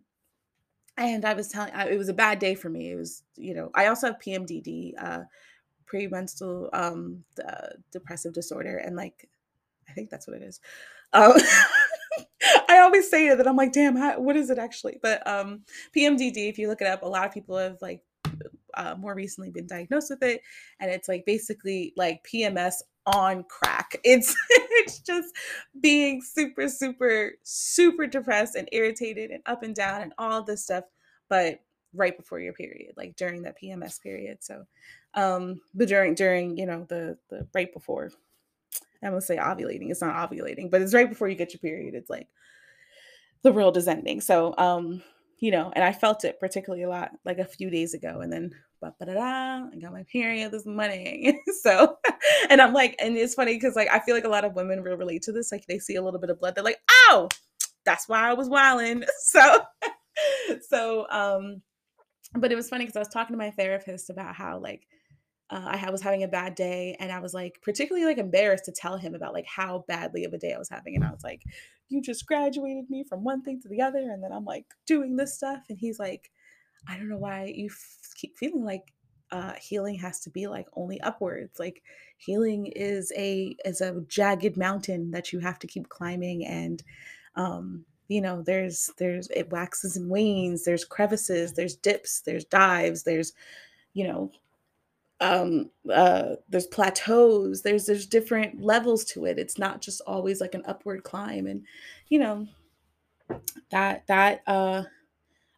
and 0.98 1.26
I 1.26 1.34
was 1.34 1.48
telling 1.48 1.74
it 1.74 1.98
was 1.98 2.10
a 2.10 2.14
bad 2.14 2.40
day 2.40 2.56
for 2.56 2.70
me. 2.70 2.92
It 2.92 2.96
was, 2.96 3.24
you 3.36 3.54
know, 3.54 3.72
I 3.74 3.88
also 3.88 4.08
have 4.08 4.20
PMDD, 4.20 4.94
uh 5.02 5.24
premenstrual 5.90 6.70
um 6.74 7.24
depressive 7.92 8.34
disorder 8.34 8.78
and 8.78 8.96
like 8.96 9.28
I 9.90 9.94
think 9.94 10.10
that's 10.10 10.28
what 10.28 10.38
it 10.38 10.44
is. 10.44 10.60
Um, 11.14 11.34
I 12.70 12.80
always 12.80 13.10
say 13.10 13.34
that 13.34 13.48
I'm 13.48 13.56
like, 13.56 13.74
damn, 13.74 13.96
how, 13.96 14.20
what 14.20 14.36
is 14.38 14.50
it 14.50 14.60
actually? 14.60 15.00
But 15.02 15.26
um, 15.28 15.62
PMDD, 15.96 16.50
if 16.50 16.58
you 16.58 16.68
look 16.68 16.82
it 16.82 16.88
up, 16.88 17.02
a 17.04 17.08
lot 17.08 17.26
of 17.26 17.34
people 17.34 17.58
have 17.58 17.78
like 17.82 18.02
uh, 18.76 18.96
more 18.98 19.16
recently 19.16 19.50
been 19.50 19.68
diagnosed 19.68 20.12
with 20.12 20.24
it, 20.24 20.42
and 20.80 20.92
it's 20.92 21.08
like 21.08 21.26
basically 21.26 21.94
like 21.98 22.26
PMS 22.32 22.76
on 23.06 23.44
crack. 23.50 23.98
It's 24.04 24.36
it's 24.50 25.00
just 25.00 25.34
being 25.82 26.22
super, 26.22 26.68
super, 26.70 27.34
super 27.44 28.08
depressed 28.08 28.56
and 28.56 28.70
irritated 28.72 29.32
and 29.32 29.42
up 29.46 29.64
and 29.64 29.76
down 29.76 30.02
and 30.04 30.14
all 30.18 30.44
this 30.44 30.64
stuff, 30.64 30.86
but 31.30 31.60
right 31.94 32.16
before 32.16 32.40
your 32.40 32.54
period, 32.54 32.94
like 32.96 33.16
during 33.16 33.42
that 33.44 33.58
PMS 33.62 34.02
period. 34.02 34.38
So, 34.42 34.66
um, 35.14 35.62
but 35.74 35.88
during 35.88 36.16
during 36.16 36.58
you 36.58 36.66
know 36.66 36.86
the 36.90 37.18
the 37.30 37.48
right 37.54 37.74
before 37.74 38.12
I'm 39.02 39.12
gonna 39.12 39.22
say 39.22 39.38
ovulating. 39.38 39.90
It's 39.90 40.02
not 40.02 40.30
ovulating, 40.30 40.70
but 40.70 40.82
it's 40.82 40.94
right 40.94 41.10
before 41.10 41.30
you 41.30 41.36
get 41.36 41.54
your 41.54 41.60
period. 41.60 41.96
It's 41.96 42.10
like 42.10 42.28
the 43.44 43.52
world 43.52 43.78
is 43.78 43.88
ending. 43.88 44.22
So, 44.22 44.54
um, 44.58 45.02
you 45.40 45.52
know, 45.52 45.72
and 45.74 45.84
I 45.84 45.94
felt 45.94 46.26
it 46.26 46.40
particularly 46.40 46.84
a 46.84 46.90
lot 46.90 47.12
like 47.24 47.40
a 47.40 47.46
few 47.46 47.70
days 47.70 47.94
ago, 47.94 48.20
and 48.20 48.32
then 48.32 48.52
I 48.84 49.70
got 49.82 49.94
my 49.94 50.06
period 50.12 50.52
this 50.52 50.66
morning. 50.66 51.40
so, 51.62 51.98
and 52.50 52.62
I'm 52.62 52.74
like, 52.74 52.96
and 53.00 53.18
it's 53.18 53.36
funny 53.36 53.54
because 53.56 53.76
like 53.76 53.90
I 53.90 54.00
feel 54.00 54.16
like 54.16 54.26
a 54.26 54.30
lot 54.30 54.46
of 54.46 54.56
women 54.56 54.84
will 54.84 54.98
relate 54.98 55.22
to 55.24 55.32
this. 55.32 55.52
Like 55.52 55.66
they 55.68 55.80
see 55.80 55.96
a 55.96 56.02
little 56.02 56.20
bit 56.20 56.30
of 56.30 56.40
blood, 56.40 56.56
they're 56.56 56.64
like, 56.64 56.80
oh, 56.90 57.30
that's 57.86 58.10
why 58.10 58.30
I 58.30 58.34
was 58.34 58.50
wilding. 58.50 59.04
So, 59.22 59.62
so, 60.68 61.08
um, 61.10 61.62
but 62.34 62.52
it 62.52 62.56
was 62.56 62.68
funny 62.68 62.84
because 62.84 62.98
I 62.98 63.00
was 63.00 63.08
talking 63.08 63.34
to 63.34 63.38
my 63.38 63.52
therapist 63.52 64.10
about 64.10 64.36
how 64.36 64.60
like 64.60 64.88
uh, 65.50 65.78
I 65.82 65.90
was 65.90 66.02
having 66.02 66.24
a 66.24 66.28
bad 66.28 66.56
day 66.56 66.96
and 67.00 67.12
I 67.12 67.20
was 67.20 67.34
like 67.34 67.60
particularly 67.64 68.06
like 68.06 68.18
embarrassed 68.18 68.66
to 68.66 68.72
tell 68.72 68.98
him 68.98 69.16
about 69.16 69.34
like 69.34 69.48
how 69.48 69.84
badly 69.88 70.24
of 70.24 70.34
a 70.34 70.38
day 70.38 70.54
I 70.54 70.60
was 70.60 70.70
having 70.70 70.96
and 70.96 71.04
I 71.04 71.12
was 71.12 71.24
like 71.24 71.44
you 71.90 72.02
just 72.02 72.28
graduated 72.28 72.90
me 72.90 73.04
from 73.04 73.24
one 73.24 73.42
thing 73.42 73.60
to 73.62 73.68
the 73.68 73.82
other 73.82 74.00
and 74.00 74.24
then 74.24 74.32
I'm 74.32 74.46
like 74.46 74.66
doing 74.86 75.16
this 75.16 75.36
stuff 75.36 75.64
and 75.70 75.78
he's 75.80 76.00
like 76.00 76.32
I 76.88 76.98
don't 76.98 77.10
know 77.10 77.18
why 77.18 77.52
you 77.56 77.68
f- 77.68 78.14
keep 78.16 78.38
feeling 78.38 78.64
like 78.64 78.94
uh, 79.32 79.54
healing 79.62 79.96
has 79.96 80.20
to 80.22 80.30
be 80.32 80.48
like 80.48 80.66
only 80.74 81.00
upwards 81.02 81.60
like 81.60 81.84
healing 82.18 82.66
is 82.68 83.12
a 83.16 83.56
is 83.64 83.80
a 83.82 84.02
jagged 84.08 84.58
mountain 84.58 85.12
that 85.12 85.32
you 85.32 85.40
have 85.40 85.60
to 85.60 85.68
keep 85.68 85.88
climbing 85.90 86.46
and 86.46 86.84
um 87.36 87.86
you 88.08 88.22
know 88.22 88.42
there's 88.42 88.90
there's 88.98 89.30
it 89.30 89.52
waxes 89.52 89.96
and 89.96 90.10
wanes 90.10 90.66
there's 90.66 90.84
crevices 90.84 91.54
there's 91.54 91.76
dips 91.76 92.22
there's 92.22 92.44
dives 92.46 93.04
there's 93.04 93.34
you 93.94 94.08
know 94.08 94.32
um 95.22 95.70
uh 95.94 96.36
there's 96.48 96.68
plateaus 96.68 97.62
there's 97.62 97.86
there's 97.88 98.06
different 98.06 98.62
levels 98.62 99.04
to 99.06 99.26
it. 99.26 99.38
It's 99.38 99.58
not 99.58 99.82
just 99.82 100.02
always 100.08 100.40
like 100.42 100.54
an 100.56 100.64
upward 100.66 101.04
climb 101.04 101.46
and 101.48 101.64
you 102.08 102.20
know 102.20 102.48
that 103.72 104.08
that 104.08 104.42
uh 104.48 104.84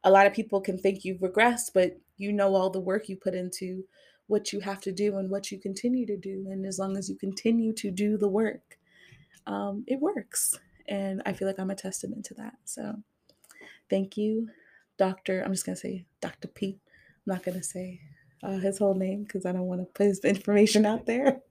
a 0.04 0.12
lot 0.12 0.28
of 0.28 0.34
people 0.34 0.62
can 0.62 0.78
think 0.78 1.06
you've 1.06 1.22
regressed 1.22 1.72
but 1.74 2.00
you 2.18 2.32
know 2.34 2.56
all 2.56 2.70
the 2.70 2.80
work 2.80 3.10
you 3.10 3.16
put 3.18 3.36
into 3.36 3.84
what 4.28 4.54
you 4.54 4.60
have 4.62 4.82
to 4.82 4.92
do 4.92 5.18
and 5.18 5.30
what 5.30 5.52
you 5.52 5.60
continue 5.60 6.06
to 6.06 6.18
do 6.18 6.48
and 6.50 6.66
as 6.66 6.80
long 6.80 6.98
as 6.98 7.10
you 7.10 7.16
continue 7.16 7.74
to 7.74 7.92
do 7.92 8.18
the 8.18 8.30
work 8.30 8.78
um 9.48 9.84
it 9.88 10.00
works. 10.00 10.58
And 10.88 11.22
i 11.26 11.34
feel 11.34 11.48
like 11.48 11.60
i'm 11.60 11.72
a 11.72 11.76
testament 11.76 12.26
to 12.26 12.34
that. 12.36 12.56
So 12.66 12.96
thank 13.90 14.18
you 14.18 14.50
dr 14.98 15.44
i'm 15.44 15.52
just 15.54 15.66
going 15.66 15.76
to 15.76 15.82
say 15.82 16.06
dr 16.22 16.48
p. 16.50 16.80
I'm 17.26 17.34
not 17.34 17.44
going 17.44 17.58
to 17.58 17.64
say 17.64 18.02
uh, 18.44 18.58
his 18.58 18.78
whole 18.78 18.96
name 18.96 19.24
because 19.24 19.46
I 19.46 19.52
don't 19.52 19.68
want 19.68 19.82
to 19.82 19.86
put 19.86 20.08
his 20.08 20.20
information 20.24 20.86
out 20.86 21.06
there. 21.06 21.42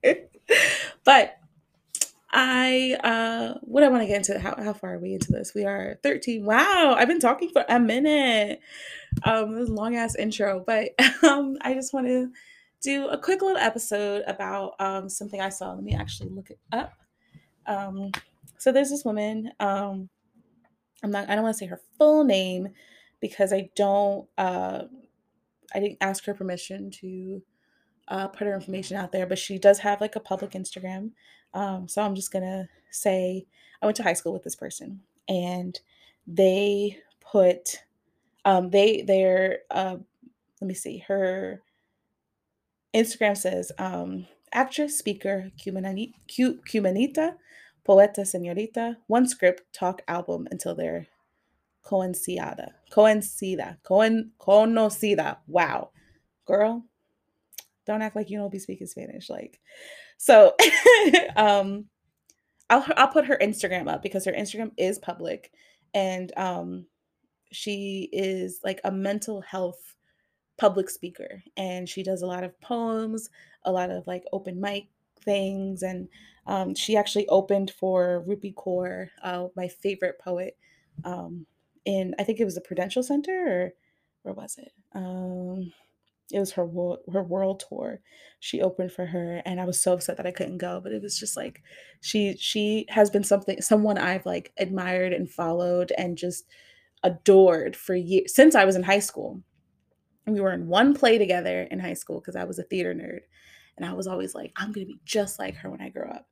but 1.03 1.37
I 2.33 2.97
uh 3.03 3.59
what 3.61 3.83
I 3.83 3.89
want 3.89 4.03
to 4.03 4.07
get 4.07 4.17
into 4.17 4.39
how, 4.39 4.55
how 4.61 4.73
far 4.73 4.95
are 4.95 4.99
we 4.99 5.13
into 5.13 5.31
this? 5.31 5.53
We 5.53 5.65
are 5.65 5.99
13. 6.01 6.45
Wow, 6.45 6.95
I've 6.97 7.07
been 7.07 7.19
talking 7.19 7.49
for 7.49 7.65
a 7.67 7.79
minute. 7.79 8.61
Um 9.23 9.55
this 9.55 9.69
long 9.69 9.95
ass 9.95 10.15
intro, 10.15 10.63
but 10.65 10.89
um 11.23 11.57
I 11.61 11.73
just 11.73 11.93
want 11.93 12.07
to 12.07 12.31
do 12.81 13.07
a 13.09 13.17
quick 13.17 13.41
little 13.41 13.57
episode 13.57 14.23
about 14.27 14.75
um 14.79 15.09
something 15.09 15.41
I 15.41 15.49
saw. 15.49 15.73
Let 15.73 15.83
me 15.83 15.93
actually 15.93 16.29
look 16.29 16.49
it 16.49 16.59
up. 16.71 16.93
Um 17.67 18.11
so 18.57 18.71
there's 18.71 18.89
this 18.89 19.03
woman, 19.03 19.51
um 19.59 20.09
I'm 21.03 21.11
not 21.11 21.29
I 21.29 21.35
don't 21.35 21.43
want 21.43 21.55
to 21.55 21.59
say 21.59 21.65
her 21.65 21.81
full 21.97 22.23
name 22.23 22.69
because 23.19 23.51
I 23.51 23.69
don't 23.75 24.27
uh 24.37 24.83
I 25.73 25.79
didn't 25.79 25.97
ask 26.01 26.25
her 26.25 26.33
permission 26.33 26.91
to 26.91 27.41
uh, 28.07 28.27
put 28.27 28.47
her 28.47 28.53
information 28.53 28.97
out 28.97 29.11
there, 29.11 29.25
but 29.25 29.39
she 29.39 29.57
does 29.57 29.79
have 29.79 30.01
like 30.01 30.15
a 30.15 30.19
public 30.19 30.51
Instagram. 30.51 31.11
Um, 31.53 31.87
so 31.87 32.01
I'm 32.01 32.15
just 32.15 32.31
gonna 32.31 32.67
say 32.89 33.45
I 33.81 33.85
went 33.85 33.95
to 33.97 34.03
high 34.03 34.13
school 34.13 34.33
with 34.33 34.43
this 34.43 34.55
person, 34.55 35.01
and 35.27 35.79
they 36.27 36.99
put 37.19 37.83
um, 38.45 38.69
they 38.69 39.01
their 39.03 39.59
uh, 39.71 39.97
let 40.59 40.67
me 40.67 40.73
see 40.73 40.99
her 41.07 41.61
Instagram 42.93 43.37
says 43.37 43.71
um, 43.77 44.27
actress, 44.51 44.97
speaker, 44.97 45.51
Cumanita, 45.57 47.35
poeta, 47.83 48.21
señorita, 48.21 48.97
one 49.07 49.27
script, 49.27 49.63
talk 49.73 50.01
album 50.07 50.47
until 50.51 50.75
they're 50.75 51.07
coincida, 51.83 52.71
coincida, 52.91 53.77
coin, 53.83 54.31
conocida. 54.39 55.37
Wow, 55.47 55.91
girl, 56.45 56.85
don't 57.85 58.01
act 58.01 58.15
like 58.15 58.29
you 58.29 58.37
don't 58.37 58.51
be 58.51 58.59
speaking 58.59 58.87
Spanish. 58.87 59.29
Like, 59.29 59.59
so, 60.17 60.55
um, 61.35 61.85
I'll 62.69 62.85
I'll 62.95 63.07
put 63.07 63.25
her 63.25 63.37
Instagram 63.41 63.87
up 63.87 64.01
because 64.01 64.25
her 64.25 64.31
Instagram 64.31 64.71
is 64.77 64.99
public, 64.99 65.51
and 65.93 66.31
um, 66.37 66.85
she 67.51 68.09
is 68.11 68.59
like 68.63 68.79
a 68.83 68.91
mental 68.91 69.41
health 69.41 69.95
public 70.57 70.89
speaker, 70.89 71.43
and 71.57 71.87
she 71.87 72.03
does 72.03 72.21
a 72.21 72.27
lot 72.27 72.43
of 72.43 72.59
poems, 72.61 73.29
a 73.63 73.71
lot 73.71 73.89
of 73.89 74.07
like 74.07 74.23
open 74.31 74.59
mic 74.59 74.87
things, 75.23 75.83
and 75.83 76.07
um, 76.47 76.73
she 76.75 76.95
actually 76.97 77.27
opened 77.27 77.71
for 77.71 78.23
Rupi 78.27 78.53
Kaur, 78.53 79.09
uh, 79.23 79.47
my 79.55 79.67
favorite 79.67 80.19
poet. 80.19 80.57
Um, 81.03 81.45
in 81.85 82.13
I 82.19 82.23
think 82.23 82.39
it 82.39 82.45
was 82.45 82.55
the 82.55 82.61
Prudential 82.61 83.03
Center 83.03 83.47
or 83.47 83.73
where 84.23 84.33
was 84.33 84.57
it? 84.57 84.71
Um, 84.93 85.73
it 86.31 86.39
was 86.39 86.53
her 86.53 86.65
world 86.65 86.99
her 87.11 87.23
world 87.23 87.63
tour. 87.67 88.01
She 88.39 88.61
opened 88.61 88.91
for 88.91 89.05
her, 89.07 89.41
and 89.45 89.59
I 89.59 89.65
was 89.65 89.81
so 89.81 89.93
upset 89.93 90.17
that 90.17 90.27
I 90.27 90.31
couldn't 90.31 90.59
go. 90.59 90.79
But 90.81 90.93
it 90.93 91.01
was 91.01 91.19
just 91.19 91.35
like 91.35 91.61
she 91.99 92.37
she 92.37 92.85
has 92.89 93.09
been 93.09 93.23
something 93.23 93.61
someone 93.61 93.97
I've 93.97 94.25
like 94.25 94.53
admired 94.57 95.13
and 95.13 95.29
followed, 95.29 95.91
and 95.97 96.17
just 96.17 96.45
adored 97.03 97.75
for 97.75 97.95
years 97.95 98.33
since 98.33 98.55
I 98.55 98.65
was 98.65 98.75
in 98.75 98.83
high 98.83 98.99
school. 98.99 99.41
We 100.27 100.39
were 100.39 100.53
in 100.53 100.67
one 100.67 100.93
play 100.93 101.17
together 101.17 101.63
in 101.63 101.79
high 101.79 101.95
school 101.95 102.19
because 102.19 102.35
I 102.35 102.43
was 102.43 102.59
a 102.59 102.63
theater 102.63 102.93
nerd. 102.93 103.21
And 103.77 103.85
I 103.85 103.93
was 103.93 104.07
always 104.07 104.35
like, 104.35 104.51
I'm 104.55 104.71
to 104.73 104.85
be 104.85 104.99
just 105.05 105.39
like 105.39 105.55
her 105.57 105.69
when 105.69 105.81
I 105.81 105.89
grow 105.89 106.09
up. 106.09 106.27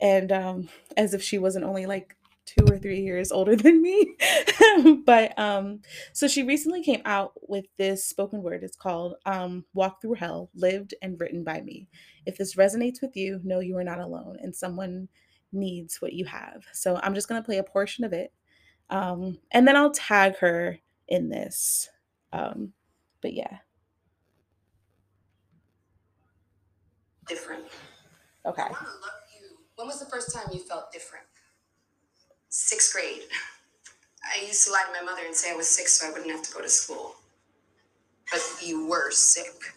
And 0.00 0.30
um, 0.32 0.68
as 0.96 1.14
if 1.14 1.22
she 1.22 1.38
wasn't 1.38 1.64
only 1.64 1.86
like 1.86 2.16
two 2.46 2.64
or 2.68 2.78
three 2.78 3.00
years 3.00 3.30
older 3.30 3.56
than 3.56 3.80
me. 3.80 4.16
but 5.04 5.38
um, 5.38 5.80
so 6.12 6.26
she 6.26 6.42
recently 6.42 6.82
came 6.82 7.02
out 7.04 7.32
with 7.48 7.66
this 7.76 8.04
spoken 8.04 8.42
word. 8.42 8.62
It's 8.62 8.76
called 8.76 9.14
um, 9.26 9.64
Walk 9.74 10.00
Through 10.00 10.14
Hell, 10.14 10.50
lived 10.54 10.94
and 11.02 11.18
written 11.20 11.44
by 11.44 11.60
me. 11.60 11.88
If 12.26 12.36
this 12.36 12.56
resonates 12.56 13.00
with 13.00 13.16
you, 13.16 13.40
know 13.44 13.60
you 13.60 13.76
are 13.78 13.84
not 13.84 14.00
alone 14.00 14.36
and 14.42 14.54
someone 14.54 15.08
needs 15.52 16.00
what 16.00 16.12
you 16.12 16.24
have. 16.26 16.64
So 16.72 16.98
I'm 17.02 17.14
just 17.14 17.28
going 17.28 17.40
to 17.40 17.46
play 17.46 17.58
a 17.58 17.64
portion 17.64 18.04
of 18.04 18.12
it. 18.12 18.32
Um, 18.90 19.38
and 19.52 19.66
then 19.66 19.76
I'll 19.76 19.92
tag 19.92 20.36
her 20.38 20.78
in 21.08 21.28
this. 21.28 21.88
Um, 22.32 22.72
but 23.20 23.32
yeah. 23.34 23.58
Different. 27.26 27.64
Okay. 28.44 28.66
When 29.76 29.86
was 29.86 30.00
the 30.00 30.06
first 30.06 30.34
time 30.34 30.46
you 30.52 30.58
felt 30.58 30.92
different? 30.92 31.24
Sixth 32.50 32.92
grade. 32.92 33.22
I 34.24 34.44
used 34.44 34.66
to 34.66 34.72
lie 34.72 34.84
to 34.86 34.92
my 34.92 35.08
mother 35.08 35.22
and 35.24 35.34
say 35.34 35.52
I 35.52 35.56
was 35.56 35.68
sick 35.68 35.86
so 35.88 36.06
I 36.06 36.10
wouldn't 36.10 36.30
have 36.30 36.42
to 36.42 36.52
go 36.52 36.60
to 36.60 36.68
school. 36.68 37.14
But 38.30 38.40
you 38.62 38.86
were 38.86 39.10
sick. 39.12 39.74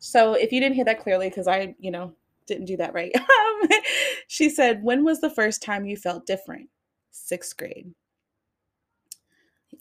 So 0.00 0.34
if 0.34 0.52
you 0.52 0.60
didn't 0.60 0.74
hear 0.74 0.84
that 0.84 1.00
clearly, 1.00 1.28
because 1.28 1.46
I, 1.46 1.74
you 1.78 1.90
know, 1.90 2.14
didn't 2.46 2.66
do 2.66 2.76
that 2.78 2.94
right, 2.94 3.12
um, 3.16 3.68
she 4.26 4.50
said, 4.50 4.82
When 4.82 5.04
was 5.04 5.20
the 5.20 5.30
first 5.30 5.62
time 5.62 5.86
you 5.86 5.96
felt 5.96 6.26
different? 6.26 6.68
Sixth 7.10 7.56
grade. 7.56 7.94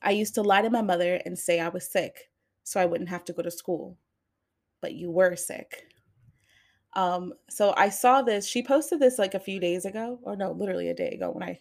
I 0.04 0.12
used 0.12 0.36
to 0.36 0.44
lie 0.44 0.62
to 0.62 0.70
my 0.70 0.82
mother 0.82 1.20
and 1.26 1.38
say 1.38 1.60
I 1.60 1.70
was 1.70 1.90
sick 1.90 2.30
so 2.64 2.80
I 2.80 2.86
wouldn't 2.86 3.10
have 3.10 3.26
to 3.26 3.34
go 3.34 3.42
to 3.42 3.50
school. 3.50 3.98
But 4.82 4.94
you 4.94 5.10
were 5.10 5.36
sick. 5.36 5.88
Um, 6.96 7.34
so 7.50 7.74
I 7.78 7.90
saw 7.90 8.22
this. 8.22 8.48
She 8.48 8.64
posted 8.64 9.00
this 9.00 9.20
like 9.20 9.34
a 9.34 9.40
few 9.40 9.60
days 9.60 9.86
ago, 9.86 10.20
or 10.24 10.36
no, 10.36 10.52
literally 10.52 10.90
a 10.90 10.96
day 10.96 11.10
ago 11.10 11.32
when 11.32 11.44
I 11.44 11.60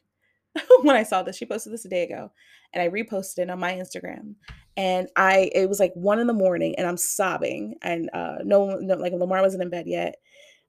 when 0.82 0.96
I 0.96 1.02
saw 1.02 1.22
this. 1.22 1.36
She 1.36 1.46
posted 1.46 1.72
this 1.72 1.84
a 1.84 1.88
day 1.88 2.02
ago, 2.02 2.32
and 2.72 2.82
I 2.82 2.88
reposted 2.88 3.38
it 3.38 3.50
on 3.50 3.60
my 3.60 3.74
Instagram. 3.74 4.34
And 4.76 5.08
I 5.16 5.50
it 5.54 5.68
was 5.68 5.80
like 5.80 5.92
one 5.94 6.18
in 6.18 6.26
the 6.26 6.32
morning, 6.32 6.74
and 6.76 6.86
I'm 6.86 6.96
sobbing, 6.96 7.76
and 7.82 8.10
uh, 8.12 8.38
no, 8.44 8.76
no, 8.80 8.94
like 8.96 9.12
Lamar 9.12 9.42
wasn't 9.42 9.62
in 9.62 9.70
bed 9.70 9.86
yet. 9.86 10.16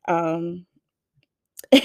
Um, 0.07 0.66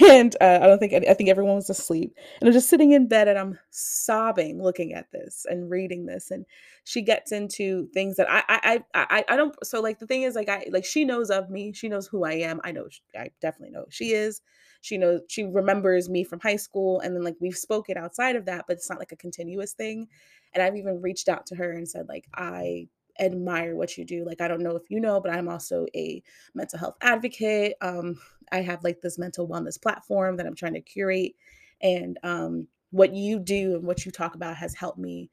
and 0.01 0.35
uh, 0.39 0.59
I 0.61 0.67
don't 0.67 0.79
think 0.79 0.93
I 0.93 1.13
think 1.13 1.29
everyone 1.29 1.55
was 1.55 1.69
asleep. 1.69 2.15
And 2.39 2.47
I'm 2.47 2.53
just 2.53 2.69
sitting 2.69 2.91
in 2.91 3.07
bed 3.07 3.27
and 3.27 3.37
I'm 3.37 3.57
sobbing, 3.71 4.61
looking 4.61 4.93
at 4.93 5.11
this 5.11 5.45
and 5.49 5.69
reading 5.69 6.05
this. 6.05 6.31
And 6.31 6.45
she 6.83 7.01
gets 7.01 7.31
into 7.31 7.87
things 7.93 8.15
that 8.17 8.27
I 8.29 8.43
I 8.47 8.83
I 8.93 9.25
I 9.27 9.35
don't. 9.35 9.55
So 9.65 9.81
like 9.81 9.99
the 9.99 10.07
thing 10.07 10.23
is 10.23 10.35
like 10.35 10.49
I 10.49 10.67
like 10.71 10.85
she 10.85 11.05
knows 11.05 11.29
of 11.29 11.49
me. 11.49 11.73
She 11.73 11.89
knows 11.89 12.07
who 12.07 12.23
I 12.23 12.33
am. 12.33 12.61
I 12.63 12.71
know 12.71 12.87
I 13.17 13.29
definitely 13.41 13.71
know 13.71 13.85
she 13.89 14.11
is. 14.13 14.41
She 14.81 14.97
knows 14.97 15.21
she 15.27 15.43
remembers 15.45 16.09
me 16.09 16.23
from 16.23 16.39
high 16.39 16.57
school, 16.57 16.99
and 16.99 17.15
then 17.15 17.23
like 17.23 17.37
we've 17.39 17.57
spoken 17.57 17.97
outside 17.97 18.35
of 18.35 18.45
that, 18.45 18.65
but 18.67 18.77
it's 18.77 18.89
not 18.89 18.99
like 18.99 19.11
a 19.11 19.17
continuous 19.17 19.73
thing. 19.73 20.07
And 20.53 20.61
I've 20.61 20.75
even 20.75 21.01
reached 21.01 21.29
out 21.29 21.45
to 21.47 21.55
her 21.55 21.71
and 21.71 21.87
said 21.89 22.07
like 22.07 22.27
I 22.35 22.87
admire 23.19 23.75
what 23.75 23.97
you 23.97 24.05
do. 24.05 24.25
Like, 24.25 24.41
I 24.41 24.47
don't 24.47 24.61
know 24.63 24.75
if 24.75 24.89
you 24.89 24.99
know, 24.99 25.19
but 25.19 25.31
I'm 25.31 25.47
also 25.47 25.85
a 25.95 26.21
mental 26.53 26.79
health 26.79 26.95
advocate. 27.01 27.75
Um, 27.81 28.19
I 28.51 28.61
have 28.61 28.83
like 28.83 29.01
this 29.01 29.17
mental 29.17 29.47
wellness 29.47 29.81
platform 29.81 30.37
that 30.37 30.45
I'm 30.45 30.55
trying 30.55 30.73
to 30.73 30.81
curate. 30.81 31.35
And 31.81 32.17
um, 32.23 32.67
what 32.91 33.13
you 33.13 33.39
do 33.39 33.75
and 33.75 33.83
what 33.83 34.05
you 34.05 34.11
talk 34.11 34.35
about 34.35 34.57
has 34.57 34.75
helped 34.75 34.99
me 34.99 35.29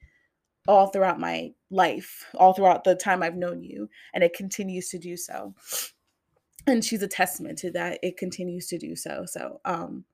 all 0.68 0.88
throughout 0.88 1.20
my 1.20 1.52
life, 1.70 2.26
all 2.34 2.52
throughout 2.52 2.84
the 2.84 2.94
time 2.94 3.22
I've 3.22 3.36
known 3.36 3.62
you. 3.62 3.88
And 4.14 4.24
it 4.24 4.34
continues 4.34 4.88
to 4.90 4.98
do 4.98 5.16
so. 5.16 5.54
And 6.66 6.84
she's 6.84 7.02
a 7.02 7.08
testament 7.08 7.58
to 7.58 7.70
that. 7.72 7.98
It 8.02 8.16
continues 8.16 8.66
to 8.68 8.78
do 8.78 8.94
so. 8.94 9.24
So, 9.26 9.60
um, 9.64 10.04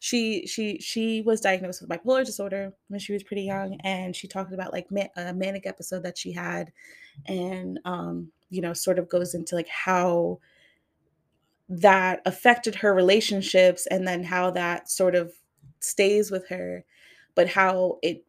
she 0.00 0.46
she 0.46 0.78
she 0.78 1.22
was 1.22 1.40
diagnosed 1.40 1.80
with 1.80 1.90
bipolar 1.90 2.24
disorder 2.24 2.72
when 2.88 3.00
she 3.00 3.12
was 3.12 3.22
pretty 3.22 3.42
young 3.42 3.78
and 3.82 4.14
she 4.14 4.28
talked 4.28 4.52
about 4.52 4.72
like 4.72 4.86
a 5.16 5.34
manic 5.34 5.66
episode 5.66 6.02
that 6.02 6.16
she 6.16 6.32
had 6.32 6.72
and 7.26 7.78
um 7.84 8.30
you 8.50 8.60
know 8.60 8.72
sort 8.72 8.98
of 8.98 9.08
goes 9.08 9.34
into 9.34 9.54
like 9.54 9.68
how 9.68 10.38
that 11.68 12.20
affected 12.24 12.76
her 12.76 12.94
relationships 12.94 13.86
and 13.90 14.06
then 14.06 14.22
how 14.24 14.50
that 14.50 14.88
sort 14.88 15.14
of 15.14 15.32
stays 15.80 16.30
with 16.30 16.48
her 16.48 16.84
but 17.34 17.48
how 17.48 17.98
it 18.02 18.24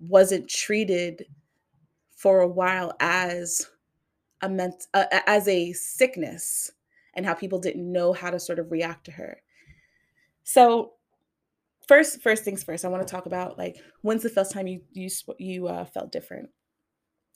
wasn't 0.00 0.48
treated 0.48 1.26
for 2.16 2.40
a 2.40 2.48
while 2.48 2.92
as 3.00 3.66
a 4.42 4.48
ment- 4.48 4.86
uh, 4.94 5.06
as 5.26 5.48
a 5.48 5.72
sickness 5.72 6.70
and 7.14 7.24
how 7.24 7.34
people 7.34 7.58
didn't 7.58 7.90
know 7.90 8.12
how 8.12 8.30
to 8.30 8.40
sort 8.40 8.58
of 8.58 8.70
react 8.70 9.04
to 9.04 9.12
her. 9.12 9.40
So 10.42 10.92
first 11.88 12.22
first 12.22 12.44
things 12.44 12.64
first 12.64 12.84
i 12.84 12.88
want 12.88 13.06
to 13.06 13.10
talk 13.10 13.26
about 13.26 13.58
like 13.58 13.76
when's 14.02 14.22
the 14.22 14.30
first 14.30 14.52
time 14.52 14.66
you 14.66 14.80
you 14.92 15.08
you 15.38 15.66
uh, 15.66 15.84
felt 15.84 16.10
different 16.10 16.48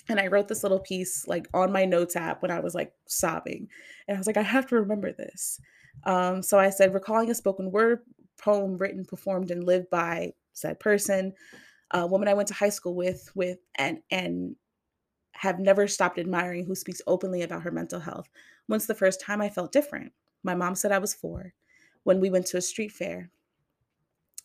and 0.08 0.18
i 0.20 0.26
wrote 0.26 0.48
this 0.48 0.62
little 0.62 0.80
piece 0.80 1.26
like 1.26 1.46
on 1.54 1.72
my 1.72 1.84
notes 1.84 2.16
app 2.16 2.42
when 2.42 2.50
i 2.50 2.60
was 2.60 2.74
like 2.74 2.92
sobbing 3.06 3.68
and 4.06 4.16
i 4.16 4.18
was 4.18 4.26
like 4.26 4.36
i 4.36 4.42
have 4.42 4.66
to 4.66 4.76
remember 4.76 5.12
this. 5.12 5.60
Um, 6.04 6.42
so 6.42 6.58
i 6.58 6.70
said 6.70 6.94
recalling 6.94 7.30
a 7.30 7.34
spoken 7.34 7.70
word 7.70 8.00
poem 8.40 8.76
written 8.78 9.04
performed 9.04 9.50
and 9.50 9.64
lived 9.64 9.90
by 9.90 10.32
said 10.52 10.78
person 10.80 11.32
a 11.92 12.06
woman 12.06 12.28
i 12.28 12.34
went 12.34 12.48
to 12.48 12.54
high 12.54 12.68
school 12.68 12.94
with 12.94 13.30
with 13.34 13.58
and 13.76 13.98
and 14.10 14.56
have 15.38 15.60
never 15.60 15.86
stopped 15.86 16.18
admiring 16.18 16.64
who 16.64 16.74
speaks 16.74 17.00
openly 17.06 17.42
about 17.42 17.62
her 17.62 17.70
mental 17.70 18.00
health. 18.00 18.28
Once 18.68 18.86
the 18.86 18.94
first 18.94 19.20
time 19.20 19.40
i 19.40 19.48
felt 19.48 19.72
different. 19.72 20.12
My 20.42 20.54
mom 20.54 20.74
said 20.74 20.92
i 20.92 20.98
was 20.98 21.14
four. 21.14 21.54
When 22.02 22.20
we 22.20 22.30
went 22.30 22.46
to 22.46 22.56
a 22.56 22.62
street 22.62 22.90
fair 22.90 23.30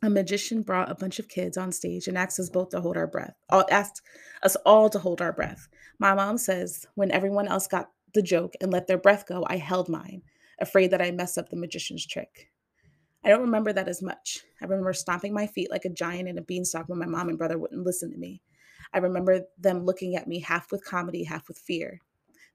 a 0.03 0.09
magician 0.09 0.61
brought 0.61 0.91
a 0.91 0.95
bunch 0.95 1.17
of 1.17 1.29
kids 1.29 1.57
on 1.57 1.71
stage 1.71 2.07
and 2.09 2.17
asked 2.17 2.37
us 2.37 2.49
both 2.49 2.69
to 2.69 2.81
hold 2.81 2.97
our 2.97 3.07
breath. 3.07 3.35
Asked 3.49 4.01
us 4.43 4.57
all 4.65 4.89
to 4.89 4.99
hold 4.99 5.21
our 5.21 5.31
breath. 5.31 5.69
My 5.97 6.13
mom 6.13 6.37
says, 6.37 6.85
when 6.95 7.09
everyone 7.09 7.47
else 7.47 7.67
got 7.67 7.89
the 8.13 8.21
joke 8.21 8.53
and 8.59 8.71
let 8.71 8.87
their 8.87 8.97
breath 8.97 9.25
go, 9.25 9.45
I 9.47 9.55
held 9.55 9.87
mine, 9.87 10.21
afraid 10.59 10.91
that 10.91 11.01
I 11.01 11.11
mess 11.11 11.37
up 11.37 11.49
the 11.49 11.55
magician's 11.55 12.05
trick. 12.05 12.51
I 13.23 13.29
don't 13.29 13.41
remember 13.41 13.71
that 13.71 13.87
as 13.87 14.01
much. 14.01 14.41
I 14.61 14.65
remember 14.65 14.91
stomping 14.91 15.33
my 15.33 15.47
feet 15.47 15.71
like 15.71 15.85
a 15.85 15.89
giant 15.89 16.27
in 16.27 16.37
a 16.37 16.41
beanstalk 16.41 16.89
when 16.89 16.99
my 16.99 17.05
mom 17.05 17.29
and 17.29 17.37
brother 17.37 17.57
wouldn't 17.57 17.85
listen 17.85 18.11
to 18.11 18.17
me. 18.17 18.41
I 18.93 18.97
remember 18.97 19.43
them 19.57 19.85
looking 19.85 20.17
at 20.17 20.27
me 20.27 20.39
half 20.39 20.69
with 20.69 20.83
comedy, 20.83 21.23
half 21.23 21.47
with 21.47 21.57
fear. 21.57 22.01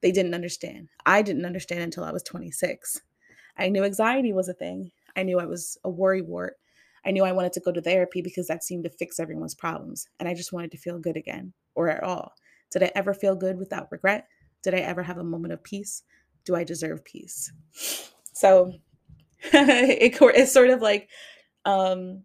They 0.02 0.12
didn't 0.12 0.34
understand. 0.34 0.90
I 1.06 1.22
didn't 1.22 1.46
understand 1.46 1.80
until 1.80 2.04
I 2.04 2.12
was 2.12 2.22
26. 2.24 3.00
I 3.56 3.70
knew 3.70 3.84
anxiety 3.84 4.34
was 4.34 4.50
a 4.50 4.54
thing. 4.54 4.90
I 5.16 5.22
knew 5.22 5.40
I 5.40 5.46
was 5.46 5.78
a 5.82 5.88
worry 5.88 6.20
wart 6.20 6.58
I 7.08 7.10
knew 7.10 7.24
I 7.24 7.32
wanted 7.32 7.54
to 7.54 7.60
go 7.60 7.72
to 7.72 7.80
therapy 7.80 8.20
because 8.20 8.48
that 8.48 8.62
seemed 8.62 8.84
to 8.84 8.90
fix 8.90 9.18
everyone's 9.18 9.54
problems. 9.54 10.06
And 10.20 10.28
I 10.28 10.34
just 10.34 10.52
wanted 10.52 10.70
to 10.72 10.76
feel 10.76 10.98
good 10.98 11.16
again, 11.16 11.54
or 11.74 11.88
at 11.88 12.02
all. 12.02 12.34
Did 12.70 12.82
I 12.82 12.92
ever 12.94 13.14
feel 13.14 13.34
good 13.34 13.58
without 13.58 13.90
regret? 13.90 14.28
Did 14.62 14.74
I 14.74 14.80
ever 14.80 15.02
have 15.02 15.16
a 15.16 15.24
moment 15.24 15.54
of 15.54 15.64
peace? 15.64 16.02
Do 16.44 16.54
I 16.54 16.64
deserve 16.64 17.02
peace? 17.04 17.50
So 18.34 18.74
it, 19.40 20.18
it's 20.20 20.52
sort 20.52 20.68
of 20.68 20.82
like, 20.82 21.08
um, 21.64 22.24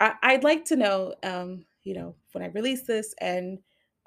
I, 0.00 0.32
would 0.32 0.44
like 0.44 0.64
to 0.66 0.76
know, 0.76 1.14
um, 1.22 1.66
you 1.84 1.94
know, 1.94 2.14
when 2.32 2.42
I 2.42 2.48
release 2.48 2.84
this 2.84 3.14
and 3.20 3.58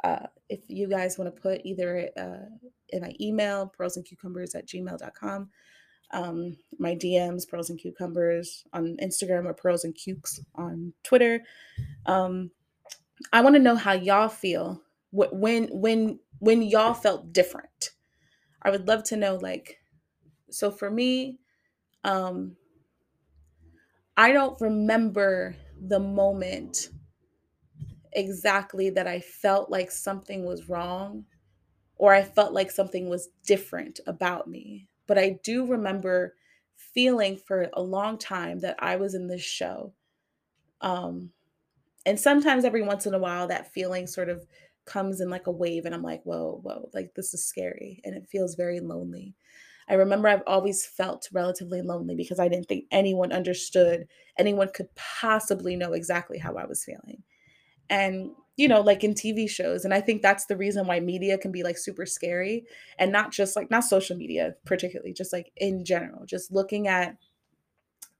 uh, 0.03 0.27
if 0.49 0.61
you 0.67 0.87
guys 0.87 1.17
want 1.17 1.33
to 1.33 1.41
put 1.41 1.61
either 1.63 2.09
uh, 2.17 2.67
in 2.89 3.01
my 3.01 3.13
email, 3.21 3.71
pearlsandcucumbers 3.79 4.55
at 4.55 4.67
gmail.com, 4.67 5.49
um, 6.11 6.57
my 6.77 6.95
DMs, 6.95 7.47
Pearls 7.47 7.69
and 7.69 7.79
Cucumbers 7.79 8.65
on 8.73 8.97
Instagram 9.01 9.45
or 9.45 9.53
Pearls 9.53 9.83
and 9.83 9.95
Cukes 9.95 10.39
on 10.55 10.93
Twitter. 11.03 11.41
Um, 12.05 12.51
I 13.33 13.41
want 13.41 13.55
to 13.55 13.61
know 13.61 13.75
how 13.75 13.93
y'all 13.93 14.29
feel 14.29 14.81
when 15.11 15.67
when 15.71 16.19
when 16.39 16.61
y'all 16.61 16.93
felt 16.93 17.33
different. 17.33 17.91
I 18.61 18.71
would 18.71 18.87
love 18.87 19.03
to 19.05 19.17
know 19.17 19.35
like 19.35 19.79
so 20.49 20.71
for 20.71 20.89
me 20.89 21.39
um 22.03 22.55
I 24.17 24.31
don't 24.33 24.59
remember 24.59 25.55
the 25.81 25.99
moment 25.99 26.89
exactly 28.11 28.89
that 28.89 29.07
I 29.07 29.21
felt 29.21 29.69
like 29.69 29.91
something 29.91 30.45
was 30.45 30.67
wrong 30.67 31.25
or 31.95 32.13
I 32.13 32.23
felt 32.23 32.53
like 32.53 32.71
something 32.71 33.07
was 33.07 33.29
different 33.45 33.99
about 34.07 34.47
me. 34.49 34.88
But 35.09 35.19
I 35.19 35.41
do 35.43 35.67
remember 35.67 36.37
feeling 36.77 37.37
for 37.37 37.69
a 37.73 37.83
long 37.83 38.19
time 38.19 38.61
that 38.61 38.77
I 38.79 38.97
was 38.97 39.15
in 39.15 39.27
this 39.27 39.43
show. 39.43 39.95
Um, 40.81 41.33
and 42.05 42.19
sometimes 42.19 42.65
every 42.65 42.81
once 42.81 43.05
in 43.05 43.13
a 43.13 43.19
while, 43.19 43.47
that 43.47 43.73
feeling 43.73 44.07
sort 44.07 44.29
of 44.29 44.47
comes 44.85 45.21
in 45.21 45.29
like 45.29 45.47
a 45.47 45.51
wave, 45.51 45.85
and 45.85 45.93
I'm 45.95 46.03
like, 46.03 46.23
whoa, 46.23 46.59
whoa, 46.63 46.89
like 46.93 47.13
this 47.15 47.33
is 47.33 47.45
scary. 47.45 48.01
And 48.03 48.15
it 48.15 48.27
feels 48.29 48.55
very 48.55 48.79
lonely. 48.79 49.35
I 49.89 49.95
remember 49.95 50.27
I've 50.29 50.43
always 50.47 50.85
felt 50.85 51.29
relatively 51.33 51.81
lonely 51.81 52.15
because 52.15 52.39
I 52.39 52.47
didn't 52.47 52.67
think 52.67 52.85
anyone 52.91 53.31
understood, 53.33 54.07
anyone 54.37 54.69
could 54.73 54.93
possibly 54.95 55.75
know 55.75 55.93
exactly 55.93 56.37
how 56.39 56.55
I 56.55 56.65
was 56.65 56.83
feeling. 56.83 57.23
And 57.89 58.31
you 58.57 58.67
know 58.67 58.81
like 58.81 59.03
in 59.03 59.13
tv 59.13 59.49
shows 59.49 59.85
and 59.85 59.93
i 59.93 60.01
think 60.01 60.21
that's 60.21 60.45
the 60.45 60.57
reason 60.57 60.85
why 60.85 60.99
media 60.99 61.37
can 61.37 61.51
be 61.51 61.63
like 61.63 61.77
super 61.77 62.05
scary 62.05 62.65
and 62.97 63.11
not 63.11 63.31
just 63.31 63.55
like 63.55 63.71
not 63.71 63.83
social 63.83 64.17
media 64.17 64.55
particularly 64.65 65.13
just 65.13 65.33
like 65.33 65.51
in 65.57 65.85
general 65.85 66.25
just 66.25 66.51
looking 66.51 66.87
at 66.87 67.17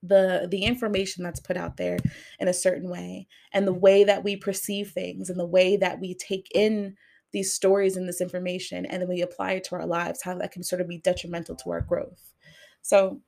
the 0.02 0.48
the 0.50 0.64
information 0.64 1.24
that's 1.24 1.42
put 1.42 1.58
out 1.58 1.76
there 1.78 1.98
in 2.40 2.48
a 2.48 2.54
certain 2.54 2.90
way 2.90 3.28
and 3.54 3.68
the 3.68 3.74
way 3.74 4.04
that 4.04 4.24
we 4.24 4.36
perceive 4.36 4.92
things 4.92 5.30
and 5.30 5.40
the 5.40 5.46
way 5.46 5.76
that 5.76 6.00
we 6.00 6.14
take 6.14 6.48
in 6.56 6.96
these 7.32 7.54
stories 7.54 7.98
and 7.98 8.08
this 8.08 8.22
information 8.22 8.86
and 8.86 9.02
then 9.02 9.10
we 9.10 9.22
apply 9.22 9.52
it 9.52 9.64
to 9.64 9.76
our 9.76 9.86
lives 9.86 10.24
how 10.24 10.36
that 10.36 10.52
can 10.52 10.64
sort 10.64 10.82
of 10.82 10.88
be 10.88 10.98
detrimental 10.98 11.56
to 11.56 11.70
our 11.70 11.82
growth. 11.82 12.34
So 12.82 13.20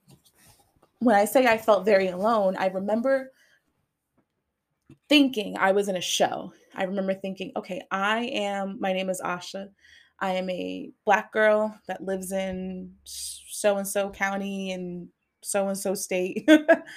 when 0.99 1.15
i 1.15 1.25
say 1.25 1.45
i 1.45 1.57
felt 1.57 1.83
very 1.83 2.07
alone 2.07 2.55
i 2.57 2.67
remember 2.67 3.31
thinking 5.11 5.57
i 5.59 5.71
was 5.73 5.89
in 5.89 5.97
a 5.97 6.01
show 6.01 6.53
i 6.75 6.83
remember 6.83 7.13
thinking 7.13 7.51
okay 7.57 7.81
i 7.91 8.21
am 8.33 8.77
my 8.79 8.93
name 8.93 9.09
is 9.09 9.21
asha 9.21 9.67
i 10.19 10.31
am 10.31 10.49
a 10.49 10.89
black 11.05 11.33
girl 11.33 11.77
that 11.87 12.03
lives 12.03 12.31
in 12.31 12.91
so 13.03 13.77
and 13.77 13.87
so 13.87 14.09
county 14.09 14.71
and 14.71 15.09
so 15.41 15.67
and 15.67 15.77
so 15.77 15.93
state 15.93 16.49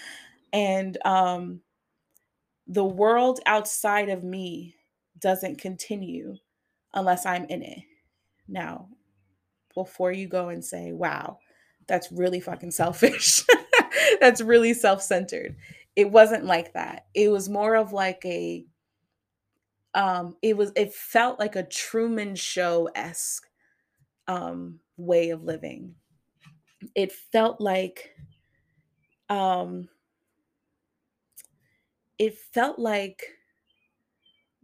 and 0.52 0.98
um 1.04 1.60
the 2.66 2.84
world 2.84 3.40
outside 3.46 4.08
of 4.08 4.24
me 4.24 4.74
doesn't 5.18 5.60
continue 5.60 6.36
unless 6.94 7.26
I'm 7.26 7.44
in 7.46 7.62
it. 7.62 7.80
Now, 8.48 8.88
before 9.74 10.12
you 10.12 10.28
go 10.28 10.48
and 10.48 10.64
say, 10.64 10.92
wow, 10.92 11.38
that's 11.86 12.12
really 12.12 12.40
fucking 12.40 12.70
selfish, 12.70 13.42
that's 14.20 14.40
really 14.40 14.74
self 14.74 15.02
centered. 15.02 15.56
It 15.96 16.10
wasn't 16.10 16.44
like 16.44 16.72
that. 16.74 17.06
It 17.14 17.28
was 17.30 17.48
more 17.48 17.76
of 17.76 17.92
like 17.92 18.24
a, 18.24 18.66
um, 19.94 20.36
it 20.42 20.56
was, 20.56 20.72
it 20.76 20.92
felt 20.92 21.38
like 21.38 21.56
a 21.56 21.62
Truman 21.62 22.34
Show 22.34 22.88
esque 22.94 23.48
um, 24.28 24.80
way 24.96 25.30
of 25.30 25.44
living. 25.44 25.94
It 26.94 27.12
felt 27.12 27.60
like, 27.60 28.14
um, 29.28 29.88
it 32.18 32.38
felt 32.38 32.78
like 32.78 33.24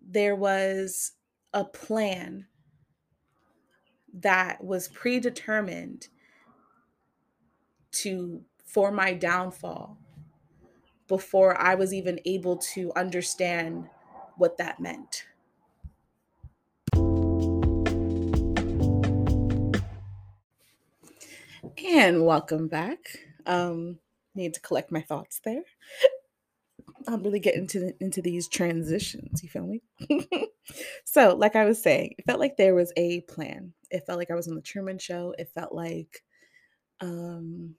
there 0.00 0.34
was 0.36 1.12
a 1.52 1.64
plan 1.64 2.46
that 4.12 4.62
was 4.62 4.88
predetermined 4.88 6.08
to 7.92 8.44
for 8.64 8.90
my 8.92 9.12
downfall 9.12 9.98
before 11.11 11.61
I 11.61 11.75
was 11.75 11.92
even 11.92 12.20
able 12.25 12.57
to 12.57 12.92
understand 12.94 13.88
what 14.37 14.57
that 14.59 14.79
meant. 14.79 15.25
And 21.85 22.25
welcome 22.25 22.68
back. 22.68 22.99
Um, 23.44 23.99
need 24.37 24.55
to 24.55 24.61
collect 24.61 24.92
my 24.92 25.01
thoughts 25.01 25.40
there. 25.44 25.64
I'm 27.09 27.25
really 27.25 27.40
getting 27.40 27.62
into 27.62 27.81
the, 27.81 27.96
into 27.99 28.23
these 28.23 28.46
transitions. 28.46 29.42
You 29.42 29.49
feel 29.49 29.66
me? 29.66 29.83
so, 31.05 31.35
like 31.35 31.57
I 31.57 31.64
was 31.64 31.83
saying, 31.83 32.14
it 32.18 32.25
felt 32.25 32.38
like 32.38 32.57
there 32.57 32.77
was 32.77 32.92
a 32.96 33.23
plan. 33.23 33.73
It 33.90 34.07
felt 34.07 34.20
like 34.20 34.31
I 34.31 34.37
was 34.37 34.46
on 34.46 34.55
the 34.55 34.61
Truman 34.61 35.01
Show. 35.01 35.35
It 35.37 35.51
felt 35.57 35.75
like, 35.75 36.23
um, 37.01 37.75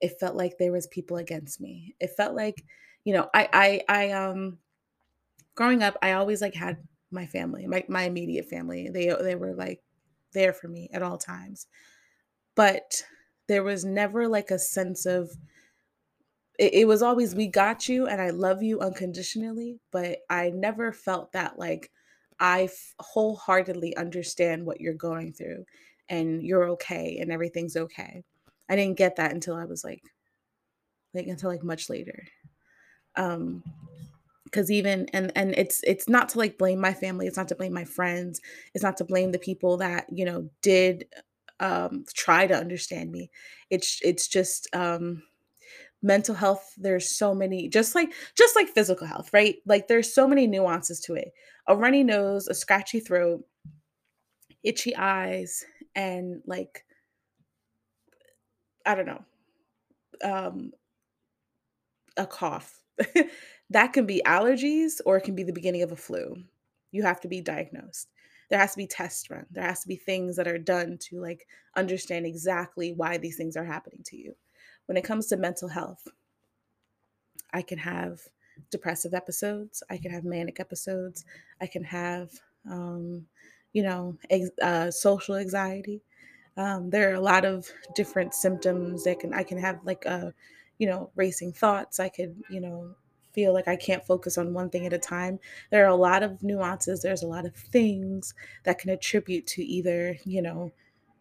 it 0.00 0.18
felt 0.20 0.36
like 0.36 0.58
there 0.58 0.72
was 0.72 0.86
people 0.86 1.16
against 1.16 1.60
me. 1.60 1.94
It 2.00 2.10
felt 2.16 2.34
like, 2.34 2.64
you 3.04 3.12
know, 3.14 3.28
I, 3.34 3.82
I, 3.88 4.08
I, 4.08 4.10
um, 4.12 4.58
growing 5.54 5.82
up, 5.82 5.96
I 6.02 6.12
always 6.12 6.40
like 6.42 6.54
had 6.54 6.86
my 7.10 7.26
family, 7.26 7.66
my 7.66 7.84
my 7.88 8.04
immediate 8.04 8.46
family. 8.46 8.88
They 8.90 9.14
they 9.22 9.34
were 9.34 9.54
like 9.54 9.82
there 10.32 10.52
for 10.52 10.68
me 10.68 10.90
at 10.92 11.02
all 11.02 11.18
times, 11.18 11.66
but 12.56 13.04
there 13.48 13.62
was 13.64 13.84
never 13.84 14.28
like 14.28 14.50
a 14.50 14.58
sense 14.58 15.06
of 15.06 15.30
it, 16.58 16.74
it 16.74 16.88
was 16.88 17.02
always 17.02 17.34
we 17.34 17.46
got 17.46 17.88
you 17.88 18.06
and 18.06 18.20
I 18.20 18.30
love 18.30 18.62
you 18.62 18.80
unconditionally, 18.80 19.80
but 19.90 20.20
I 20.30 20.50
never 20.50 20.92
felt 20.92 21.32
that 21.32 21.58
like 21.58 21.90
I 22.40 22.64
f- 22.64 22.94
wholeheartedly 23.00 23.96
understand 23.96 24.66
what 24.66 24.80
you're 24.80 24.94
going 24.94 25.32
through 25.32 25.64
and 26.08 26.42
you're 26.42 26.68
okay 26.70 27.18
and 27.18 27.32
everything's 27.32 27.76
okay. 27.76 28.24
I 28.68 28.76
didn't 28.76 28.98
get 28.98 29.16
that 29.16 29.32
until 29.32 29.54
I 29.54 29.64
was 29.64 29.84
like 29.84 30.02
like 31.14 31.26
until 31.26 31.50
like 31.50 31.62
much 31.64 31.88
later. 31.88 32.24
Um 33.16 33.62
because 34.44 34.70
even 34.70 35.06
and 35.12 35.30
and 35.36 35.54
it's 35.58 35.82
it's 35.84 36.08
not 36.08 36.30
to 36.30 36.38
like 36.38 36.56
blame 36.56 36.80
my 36.80 36.94
family 36.94 37.26
it's 37.26 37.36
not 37.36 37.48
to 37.48 37.54
blame 37.54 37.74
my 37.74 37.84
friends 37.84 38.40
it's 38.74 38.82
not 38.82 38.96
to 38.96 39.04
blame 39.04 39.30
the 39.30 39.38
people 39.38 39.76
that 39.76 40.06
you 40.10 40.24
know 40.24 40.48
did 40.62 41.04
um 41.60 42.04
try 42.14 42.46
to 42.46 42.54
understand 42.56 43.10
me. 43.12 43.30
It's 43.70 43.98
it's 44.02 44.26
just 44.28 44.68
um 44.74 45.22
mental 46.00 46.34
health 46.34 46.72
there's 46.78 47.10
so 47.10 47.34
many 47.34 47.68
just 47.68 47.94
like 47.94 48.12
just 48.36 48.54
like 48.56 48.68
physical 48.68 49.06
health 49.06 49.30
right? 49.32 49.56
Like 49.66 49.88
there's 49.88 50.14
so 50.14 50.28
many 50.28 50.46
nuances 50.46 51.00
to 51.00 51.14
it. 51.14 51.32
A 51.66 51.76
runny 51.76 52.04
nose 52.04 52.48
a 52.48 52.54
scratchy 52.54 53.00
throat 53.00 53.44
itchy 54.62 54.94
eyes 54.96 55.64
and 55.94 56.42
like 56.46 56.84
i 58.88 58.96
don't 58.96 59.06
know 59.06 59.24
um 60.24 60.72
a 62.16 62.26
cough. 62.26 62.82
That 63.70 63.92
can 63.92 64.06
be 64.06 64.22
allergies 64.24 64.98
or 65.04 65.18
it 65.18 65.24
can 65.24 65.34
be 65.34 65.42
the 65.42 65.52
beginning 65.52 65.82
of 65.82 65.92
a 65.92 65.96
flu. 65.96 66.42
You 66.90 67.02
have 67.02 67.20
to 67.20 67.28
be 67.28 67.42
diagnosed. 67.42 68.08
There 68.48 68.58
has 68.58 68.70
to 68.72 68.78
be 68.78 68.86
tests 68.86 69.28
run. 69.28 69.44
There 69.50 69.62
has 69.62 69.80
to 69.82 69.88
be 69.88 69.96
things 69.96 70.36
that 70.36 70.48
are 70.48 70.56
done 70.56 70.96
to 71.10 71.20
like 71.20 71.46
understand 71.76 72.24
exactly 72.24 72.94
why 72.94 73.18
these 73.18 73.36
things 73.36 73.58
are 73.58 73.66
happening 73.66 74.00
to 74.06 74.16
you. 74.16 74.34
When 74.86 74.96
it 74.96 75.04
comes 75.04 75.26
to 75.26 75.36
mental 75.36 75.68
health, 75.68 76.08
I 77.52 77.60
can 77.60 77.76
have 77.76 78.22
depressive 78.70 79.12
episodes, 79.12 79.82
I 79.90 79.98
can 79.98 80.12
have 80.12 80.24
manic 80.24 80.60
episodes, 80.60 81.26
I 81.60 81.66
can 81.66 81.84
have, 81.84 82.30
um, 82.70 83.26
you 83.74 83.82
know, 83.82 84.16
ex- 84.30 84.48
uh, 84.62 84.90
social 84.90 85.34
anxiety. 85.34 86.00
Um, 86.58 86.90
there 86.90 87.10
are 87.10 87.14
a 87.14 87.20
lot 87.20 87.46
of 87.46 87.66
different 87.94 88.34
symptoms 88.34 89.04
that 89.04 89.20
can 89.20 89.32
I 89.32 89.44
can 89.44 89.58
have 89.58 89.78
like 89.84 90.04
a, 90.04 90.10
uh, 90.10 90.30
you 90.78 90.86
know, 90.86 91.10
racing 91.16 91.52
thoughts. 91.52 91.98
I 92.00 92.08
could, 92.08 92.36
you 92.50 92.60
know, 92.60 92.94
feel 93.32 93.52
like 93.52 93.68
I 93.68 93.76
can't 93.76 94.04
focus 94.04 94.36
on 94.36 94.52
one 94.52 94.68
thing 94.68 94.84
at 94.84 94.92
a 94.92 94.98
time. 94.98 95.38
There 95.70 95.84
are 95.84 95.88
a 95.88 95.94
lot 95.94 96.22
of 96.22 96.42
nuances. 96.42 97.00
There's 97.00 97.22
a 97.22 97.28
lot 97.28 97.46
of 97.46 97.54
things 97.54 98.34
that 98.64 98.78
can 98.78 98.90
attribute 98.90 99.46
to 99.48 99.64
either, 99.64 100.16
you 100.24 100.42
know, 100.42 100.72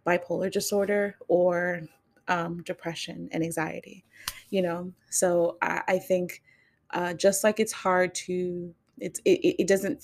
bipolar 0.06 0.52
disorder 0.52 1.15
or 1.28 1.82
um, 2.28 2.63
depression 2.63 3.30
and 3.32 3.43
anxiety, 3.43 4.04
you 4.50 4.62
know? 4.63 4.91
So 5.10 5.58
I, 5.62 5.82
I 5.88 6.00
think 6.00 6.41
uh, 6.91 7.13
just 7.13 7.43
like 7.43 7.60
it's 7.60 7.73
hard 7.73 8.15
to, 8.15 8.73
it's, 8.97 9.19
it, 9.26 9.56
it 9.60 9.67
doesn't, 9.67 10.04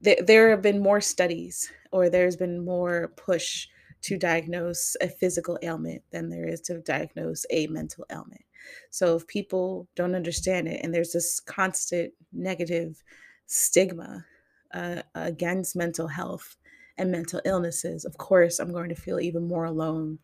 there, 0.00 0.18
there 0.24 0.50
have 0.50 0.62
been 0.62 0.80
more 0.80 1.00
studies 1.00 1.72
or 1.90 2.08
there's 2.08 2.36
been 2.36 2.64
more 2.64 3.12
push 3.16 3.68
to 4.02 4.16
diagnose 4.16 4.96
a 5.00 5.08
physical 5.08 5.58
ailment 5.62 6.02
than 6.10 6.28
there 6.28 6.46
is 6.46 6.60
to 6.62 6.80
diagnose 6.80 7.46
a 7.50 7.66
mental 7.68 8.04
ailment. 8.10 8.44
So 8.90 9.16
if 9.16 9.26
people 9.26 9.88
don't 9.94 10.14
understand 10.14 10.68
it 10.68 10.80
and 10.82 10.94
there's 10.94 11.12
this 11.12 11.40
constant 11.40 12.12
negative 12.32 13.02
stigma 13.46 14.24
uh, 14.72 15.02
against 15.14 15.76
mental 15.76 16.08
health 16.08 16.56
and 16.98 17.10
mental 17.10 17.40
illnesses, 17.44 18.04
of 18.04 18.16
course, 18.18 18.58
I'm 18.58 18.72
going 18.72 18.88
to 18.88 18.94
feel 18.94 19.20
even 19.20 19.48
more 19.48 19.64
alone 19.64 20.18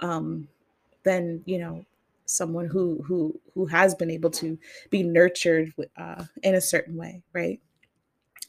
um, 0.00 0.48
than 1.04 1.42
you 1.46 1.58
know 1.58 1.84
someone 2.26 2.66
who 2.66 3.02
who 3.06 3.40
who 3.54 3.66
has 3.66 3.94
been 3.94 4.10
able 4.10 4.30
to 4.30 4.58
be 4.90 5.02
nurtured 5.02 5.72
uh, 5.96 6.24
in 6.42 6.54
a 6.54 6.60
certain 6.60 6.96
way 6.96 7.22
right 7.32 7.60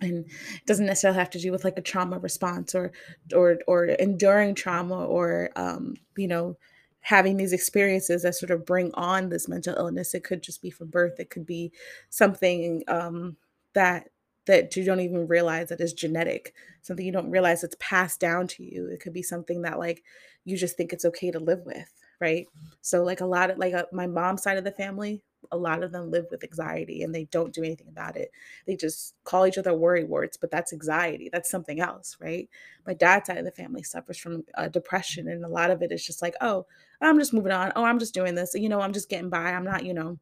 and 0.02 0.26
it 0.26 0.66
doesn't 0.66 0.86
necessarily 0.86 1.20
have 1.20 1.30
to 1.32 1.40
do 1.40 1.52
with 1.52 1.64
like 1.64 1.78
a 1.78 1.82
trauma 1.82 2.20
response 2.20 2.76
or 2.76 2.92
or 3.34 3.60
or 3.68 3.86
enduring 3.86 4.56
trauma 4.56 5.06
or 5.06 5.50
um, 5.56 5.96
you 6.16 6.28
know 6.28 6.58
having 7.02 7.38
these 7.38 7.54
experiences 7.54 8.24
that 8.24 8.36
sort 8.36 8.52
of 8.52 8.66
bring 8.66 8.92
on 8.96 9.30
this 9.30 9.48
mental 9.48 9.76
illness. 9.78 10.14
It 10.14 10.24
could 10.24 10.44
just 10.44 10.62
be 10.62 10.70
from 10.70 10.90
birth. 10.90 11.20
It 11.20 11.30
could 11.30 11.46
be 11.46 11.72
something 12.10 12.84
um, 12.88 13.38
that 13.74 14.10
that 14.46 14.76
you 14.76 14.86
don't 14.86 15.02
even 15.02 15.28
realize 15.28 15.70
that 15.70 15.82
is 15.82 15.94
genetic 15.94 16.54
something 16.82 17.06
you 17.06 17.12
don't 17.12 17.30
realize 17.30 17.66
it's 17.66 17.76
passed 17.80 18.20
down 18.20 18.48
to 18.48 18.64
you. 18.64 18.88
It 18.88 19.02
could 19.02 19.12
be 19.12 19.22
something 19.22 19.64
that 19.64 19.78
like 19.78 20.04
you 20.46 20.56
just 20.56 20.78
think 20.78 20.94
it's 20.94 21.04
okay 21.04 21.32
to 21.32 21.40
live 21.40 21.66
with 21.66 21.92
right? 22.20 22.48
So 22.82 23.04
like 23.04 23.22
a 23.22 23.26
lot 23.26 23.50
of 23.52 23.58
like 23.58 23.74
uh, 23.74 23.86
my 23.92 24.08
mom's 24.08 24.44
side 24.44 24.58
of 24.58 24.64
the 24.64 24.72
family, 24.72 25.22
a 25.52 25.58
lot 25.58 25.84
of 25.84 25.92
them 25.92 26.12
live 26.12 26.26
with 26.32 26.44
anxiety 26.44 27.04
and 27.04 27.14
they 27.14 27.26
don't 27.26 27.54
do 27.54 27.64
anything 27.64 27.88
about 27.88 28.18
it. 28.18 28.32
They 28.66 28.76
just 28.76 29.16
call 29.24 29.48
each 29.48 29.58
other 29.58 29.74
worry 29.74 30.04
words, 30.04 30.38
but 30.38 30.52
that's 30.52 30.74
anxiety. 30.74 31.30
That's 31.32 31.50
something 31.50 31.80
else, 31.80 32.18
right? 32.20 32.50
My 32.86 32.94
dad's 32.94 33.28
side 33.28 33.38
of 33.38 33.46
the 33.46 33.52
family 33.52 33.84
suffers 33.84 34.18
from 34.18 34.44
uh, 34.56 34.68
depression, 34.68 35.28
and 35.30 35.46
a 35.46 35.50
lot 35.50 35.72
of 35.72 35.82
it 35.82 35.92
is 35.92 36.06
just 36.06 36.22
like, 36.22 36.36
oh, 36.42 36.66
I'm 37.02 37.20
just 37.20 37.34
moving 37.34 37.52
on. 37.52 37.72
Oh, 37.76 37.84
I'm 37.84 38.00
just 38.00 38.14
doing 38.14 38.36
this. 38.36 38.54
You 38.56 38.70
know, 38.70 38.82
I'm 38.82 38.94
just 38.94 39.10
getting 39.10 39.30
by. 39.30 39.52
I'm 39.52 39.64
not, 39.64 39.86
you 39.86 39.94
know, 39.94 40.18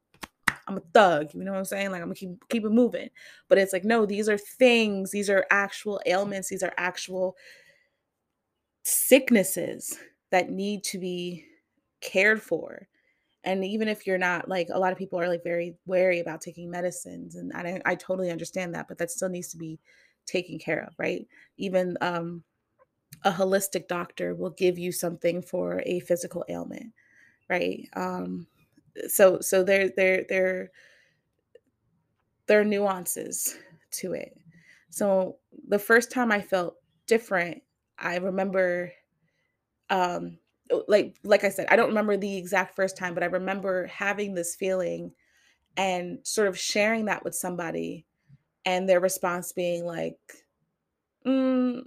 I'm 0.68 0.78
a 0.78 0.82
thug. 0.94 1.34
You 1.34 1.44
know 1.44 1.52
what 1.52 1.60
I'm 1.60 1.66
saying? 1.66 1.92
Like 1.92 2.02
I'm 2.02 2.08
gonna 2.08 2.16
keep 2.16 2.50
keep 2.50 2.66
it 2.66 2.72
moving. 2.72 3.10
But 3.48 3.58
it's 3.58 3.74
like, 3.74 3.86
no, 3.86 4.06
these 4.06 4.30
are 4.30 4.38
things, 4.38 5.12
these 5.12 5.30
are 5.30 5.46
actual 5.52 6.02
ailments, 6.06 6.50
these 6.50 6.64
are 6.64 6.74
actual 6.78 7.36
sicknesses 8.84 9.98
that 10.32 10.50
need 10.50 10.84
to 10.84 11.00
be 11.00 11.46
cared 12.02 12.42
for. 12.42 12.88
And 13.46 13.64
even 13.66 13.88
if 13.88 14.08
you're 14.08 14.18
not 14.18 14.50
like 14.50 14.70
a 14.72 14.80
lot 14.80 14.92
of 14.92 14.98
people 14.98 15.20
are 15.20 15.28
like 15.30 15.44
very 15.44 15.78
wary 15.86 16.20
about 16.20 16.42
taking 16.42 16.70
medicines, 16.72 17.36
and 17.36 17.54
I 17.54 17.82
I 17.86 17.96
totally 17.96 18.32
understand 18.32 18.76
that, 18.76 18.88
but 18.88 18.98
that 19.00 19.12
still 19.12 19.30
needs 19.30 19.50
to 19.50 19.58
be 19.58 19.80
taken 20.26 20.60
care 20.60 20.82
of, 20.84 20.94
right? 21.00 21.28
Even 21.58 21.98
um 22.02 22.44
a 23.24 23.32
holistic 23.32 23.88
doctor 23.88 24.36
will 24.36 24.52
give 24.52 24.78
you 24.80 24.92
something 24.92 25.42
for 25.42 25.82
a 25.86 26.00
physical 26.02 26.46
ailment, 26.50 26.94
right? 27.50 27.90
Um 27.96 28.48
so 29.08 29.40
so 29.42 29.64
there 29.64 29.90
there 29.90 30.26
there 30.30 30.72
there 32.48 32.62
are 32.62 32.66
nuances 32.66 33.58
to 33.92 34.14
it. 34.14 34.38
So 34.90 35.38
the 35.68 35.80
first 35.80 36.12
time 36.12 36.32
I 36.32 36.42
felt 36.42 36.78
different, 37.08 37.64
I 37.98 38.18
remember 38.18 38.92
um 39.90 40.40
like 40.88 41.16
like 41.24 41.44
I 41.44 41.50
said, 41.50 41.68
I 41.70 41.76
don't 41.76 41.90
remember 41.90 42.18
the 42.18 42.38
exact 42.38 42.76
first 42.76 42.98
time, 42.98 43.14
but 43.14 43.24
I 43.24 43.28
remember 43.28 43.88
having 43.88 44.34
this 44.34 44.56
feeling 44.56 45.12
and 45.78 46.20
sort 46.24 46.48
of 46.48 46.58
sharing 46.60 47.06
that 47.06 47.24
with 47.24 47.36
somebody 47.36 48.06
and 48.66 48.90
their 48.90 49.00
response 49.02 49.52
being 49.54 49.86
like, 49.86 50.20
"Mm, 51.26 51.84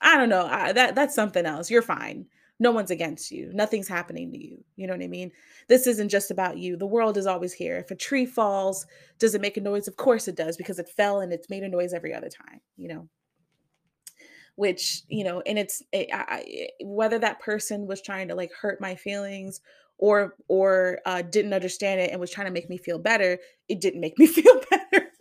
I 0.00 0.16
don't 0.16 0.28
know. 0.28 0.46
I, 0.46 0.72
that 0.72 0.94
that's 0.94 1.14
something 1.14 1.46
else. 1.46 1.70
You're 1.70 1.82
fine. 1.82 2.26
No 2.60 2.72
one's 2.72 2.90
against 2.90 3.30
you. 3.30 3.50
Nothing's 3.54 3.88
happening 3.88 4.32
to 4.32 4.38
you. 4.38 4.64
You 4.76 4.86
know 4.86 4.94
what 4.94 5.02
I 5.04 5.08
mean? 5.08 5.32
This 5.68 5.86
isn't 5.86 6.08
just 6.10 6.30
about 6.30 6.58
you. 6.58 6.76
The 6.76 6.86
world 6.86 7.16
is 7.18 7.26
always 7.26 7.52
here. 7.52 7.78
If 7.78 7.90
a 7.90 7.96
tree 7.96 8.26
falls, 8.26 8.86
does 9.18 9.34
it 9.34 9.40
make 9.40 9.56
a 9.56 9.60
noise? 9.60 9.88
Of 9.88 9.96
course 9.96 10.28
it 10.28 10.36
does 10.36 10.56
because 10.56 10.78
it 10.80 10.88
fell 10.88 11.20
and 11.20 11.32
it's 11.32 11.50
made 11.50 11.62
a 11.64 11.68
noise 11.68 11.94
every 11.94 12.14
other 12.14 12.28
time, 12.30 12.60
you 12.76 12.88
know. 12.88 13.08
Which, 14.58 15.02
you 15.08 15.22
know, 15.22 15.40
and 15.42 15.56
it's 15.56 15.82
it, 15.92 16.08
I, 16.12 16.24
I- 16.28 16.68
whether 16.84 17.16
that 17.20 17.38
person 17.40 17.86
was 17.86 18.02
trying 18.02 18.26
to 18.28 18.34
like 18.34 18.50
hurt 18.52 18.80
my 18.80 18.96
feelings 18.96 19.60
or 19.98 20.34
or 20.48 21.00
uh, 21.06 21.22
didn't 21.22 21.54
understand 21.54 22.00
it 22.00 22.10
and 22.10 22.20
was 22.20 22.32
trying 22.32 22.48
to 22.48 22.52
make 22.52 22.68
me 22.68 22.76
feel 22.76 22.98
better, 22.98 23.38
it 23.68 23.80
didn't 23.80 24.00
make 24.00 24.18
me 24.18 24.26
feel 24.38 24.60
better. 24.70 25.12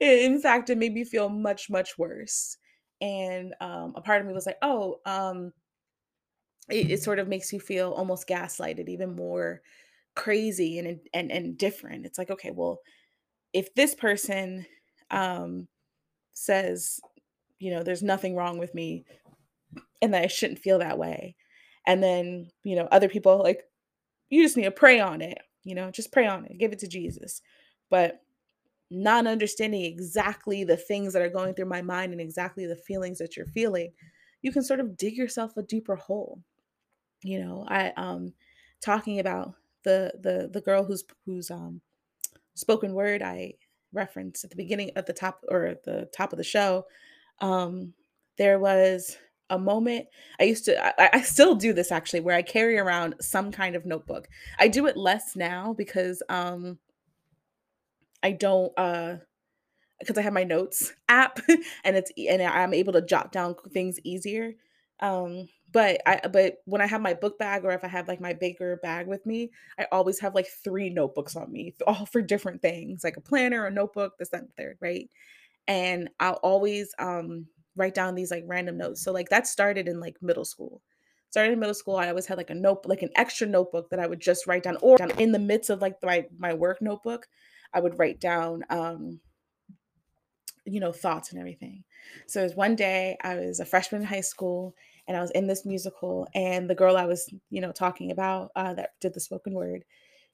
In 0.00 0.40
fact, 0.40 0.68
it 0.70 0.78
made 0.78 0.94
me 0.94 1.04
feel 1.04 1.28
much 1.28 1.70
much 1.70 1.96
worse 1.98 2.56
and 3.00 3.54
um, 3.60 3.94
a 3.96 4.00
part 4.00 4.20
of 4.20 4.26
me 4.26 4.32
was 4.32 4.46
like, 4.46 4.58
"Oh, 4.62 5.00
um, 5.06 5.52
it, 6.68 6.90
it 6.90 7.02
sort 7.02 7.18
of 7.18 7.28
makes 7.28 7.52
you 7.52 7.60
feel 7.60 7.92
almost 7.92 8.28
gaslighted, 8.28 8.88
even 8.88 9.14
more 9.16 9.62
crazy 10.14 10.78
and 10.78 11.00
and 11.14 11.30
and 11.32 11.58
different." 11.58 12.06
It's 12.06 12.18
like, 12.18 12.30
okay, 12.30 12.50
well, 12.50 12.80
if 13.52 13.74
this 13.74 13.94
person 13.94 14.66
um, 15.10 15.68
says, 16.34 17.00
you 17.62 17.70
know, 17.70 17.82
there's 17.82 18.02
nothing 18.02 18.34
wrong 18.34 18.58
with 18.58 18.74
me, 18.74 19.04
and 20.00 20.12
that 20.12 20.24
I 20.24 20.26
shouldn't 20.26 20.58
feel 20.58 20.80
that 20.80 20.98
way, 20.98 21.36
and 21.86 22.02
then 22.02 22.50
you 22.64 22.76
know, 22.76 22.88
other 22.90 23.08
people 23.08 23.38
like, 23.42 23.62
you 24.30 24.42
just 24.42 24.56
need 24.56 24.64
to 24.64 24.70
pray 24.70 25.00
on 25.00 25.20
it, 25.22 25.38
you 25.64 25.74
know, 25.74 25.90
just 25.90 26.12
pray 26.12 26.26
on 26.26 26.44
it, 26.44 26.58
give 26.58 26.72
it 26.72 26.80
to 26.80 26.88
Jesus, 26.88 27.40
but 27.90 28.20
not 28.90 29.26
understanding 29.26 29.84
exactly 29.84 30.64
the 30.64 30.76
things 30.76 31.12
that 31.12 31.22
are 31.22 31.30
going 31.30 31.54
through 31.54 31.66
my 31.66 31.80
mind 31.80 32.12
and 32.12 32.20
exactly 32.20 32.66
the 32.66 32.76
feelings 32.76 33.18
that 33.18 33.36
you're 33.36 33.46
feeling, 33.46 33.92
you 34.42 34.52
can 34.52 34.62
sort 34.62 34.80
of 34.80 34.96
dig 34.96 35.16
yourself 35.16 35.56
a 35.56 35.62
deeper 35.62 35.96
hole. 35.96 36.42
You 37.22 37.40
know, 37.44 37.64
I 37.68 37.92
um 37.96 38.34
talking 38.82 39.18
about 39.20 39.54
the 39.84 40.12
the 40.20 40.50
the 40.52 40.60
girl 40.60 40.84
who's 40.84 41.04
who's 41.24 41.50
um 41.50 41.80
spoken 42.54 42.92
word 42.92 43.22
I 43.22 43.54
referenced 43.92 44.44
at 44.44 44.50
the 44.50 44.56
beginning 44.56 44.90
at 44.96 45.06
the 45.06 45.12
top 45.12 45.42
or 45.48 45.66
at 45.66 45.84
the 45.84 46.08
top 46.14 46.32
of 46.32 46.36
the 46.36 46.44
show. 46.44 46.84
Um 47.42 47.94
there 48.38 48.58
was 48.58 49.18
a 49.50 49.58
moment 49.58 50.06
I 50.40 50.44
used 50.44 50.64
to 50.66 51.00
I, 51.02 51.10
I 51.18 51.22
still 51.22 51.54
do 51.56 51.74
this 51.74 51.92
actually 51.92 52.20
where 52.20 52.36
I 52.36 52.42
carry 52.42 52.78
around 52.78 53.16
some 53.20 53.52
kind 53.52 53.76
of 53.76 53.86
notebook. 53.86 54.28
I 54.58 54.68
do 54.68 54.86
it 54.86 54.96
less 54.96 55.36
now 55.36 55.74
because 55.74 56.22
um 56.30 56.78
I 58.22 58.32
don't 58.32 58.72
uh 58.78 59.16
because 60.00 60.18
I 60.18 60.22
have 60.22 60.32
my 60.34 60.44
notes 60.44 60.94
app 61.08 61.40
and 61.84 61.96
it's 61.96 62.12
and 62.16 62.42
I'm 62.42 62.74
able 62.74 62.92
to 62.94 63.02
jot 63.02 63.32
down 63.32 63.56
things 63.72 63.98
easier. 64.04 64.54
Um, 65.00 65.48
but 65.72 66.00
I 66.06 66.20
but 66.28 66.58
when 66.66 66.80
I 66.82 66.86
have 66.86 67.02
my 67.02 67.14
book 67.14 67.38
bag 67.38 67.64
or 67.64 67.72
if 67.72 67.84
I 67.84 67.88
have 67.88 68.08
like 68.08 68.20
my 68.20 68.32
bigger 68.34 68.78
bag 68.82 69.06
with 69.08 69.26
me, 69.26 69.52
I 69.78 69.86
always 69.92 70.20
have 70.20 70.34
like 70.34 70.48
three 70.48 70.90
notebooks 70.90 71.36
on 71.36 71.52
me, 71.52 71.74
all 71.86 72.06
for 72.06 72.22
different 72.22 72.62
things, 72.62 73.04
like 73.04 73.16
a 73.18 73.22
planner, 73.22 73.66
a 73.66 73.70
notebook, 73.70 74.18
this, 74.18 74.30
that, 74.30 74.42
and 74.42 74.50
the 74.50 74.62
third, 74.62 74.78
right? 74.80 75.10
And 75.68 76.10
I'll 76.20 76.40
always 76.42 76.94
um 76.98 77.46
write 77.76 77.94
down 77.94 78.14
these 78.14 78.30
like 78.30 78.44
random 78.46 78.78
notes. 78.78 79.02
So 79.02 79.12
like 79.12 79.28
that 79.30 79.46
started 79.46 79.88
in 79.88 80.00
like 80.00 80.16
middle 80.20 80.44
school. 80.44 80.82
Started 81.30 81.52
in 81.52 81.60
middle 81.60 81.74
school, 81.74 81.96
I 81.96 82.08
always 82.08 82.26
had 82.26 82.36
like 82.36 82.50
a 82.50 82.54
note, 82.54 82.84
like 82.84 83.02
an 83.02 83.08
extra 83.16 83.46
notebook 83.46 83.88
that 83.90 83.98
I 83.98 84.06
would 84.06 84.20
just 84.20 84.46
write 84.46 84.64
down, 84.64 84.76
or 84.82 84.98
in 85.18 85.32
the 85.32 85.38
midst 85.38 85.70
of 85.70 85.80
like 85.80 85.96
my 86.02 86.26
my 86.38 86.52
work 86.52 86.82
notebook, 86.82 87.26
I 87.72 87.80
would 87.80 87.98
write 87.98 88.20
down 88.20 88.64
um 88.70 89.20
you 90.64 90.80
know, 90.80 90.92
thoughts 90.92 91.30
and 91.30 91.40
everything. 91.40 91.84
So 92.26 92.40
it 92.40 92.44
was 92.44 92.54
one 92.54 92.76
day 92.76 93.16
I 93.22 93.36
was 93.36 93.60
a 93.60 93.64
freshman 93.64 94.02
in 94.02 94.06
high 94.06 94.20
school 94.20 94.74
and 95.08 95.16
I 95.16 95.20
was 95.20 95.30
in 95.32 95.46
this 95.46 95.66
musical 95.66 96.28
and 96.34 96.68
the 96.68 96.74
girl 96.74 96.96
I 96.96 97.06
was, 97.06 97.32
you 97.50 97.60
know, 97.60 97.72
talking 97.72 98.10
about 98.10 98.50
uh, 98.54 98.74
that 98.74 98.90
did 99.00 99.14
the 99.14 99.20
spoken 99.20 99.54
word, 99.54 99.84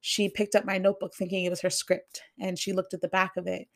she 0.00 0.28
picked 0.28 0.54
up 0.54 0.64
my 0.64 0.78
notebook 0.78 1.14
thinking 1.14 1.44
it 1.44 1.50
was 1.50 1.62
her 1.62 1.70
script 1.70 2.20
and 2.38 2.58
she 2.58 2.72
looked 2.72 2.94
at 2.94 3.00
the 3.00 3.08
back 3.08 3.36
of 3.36 3.46
it 3.46 3.68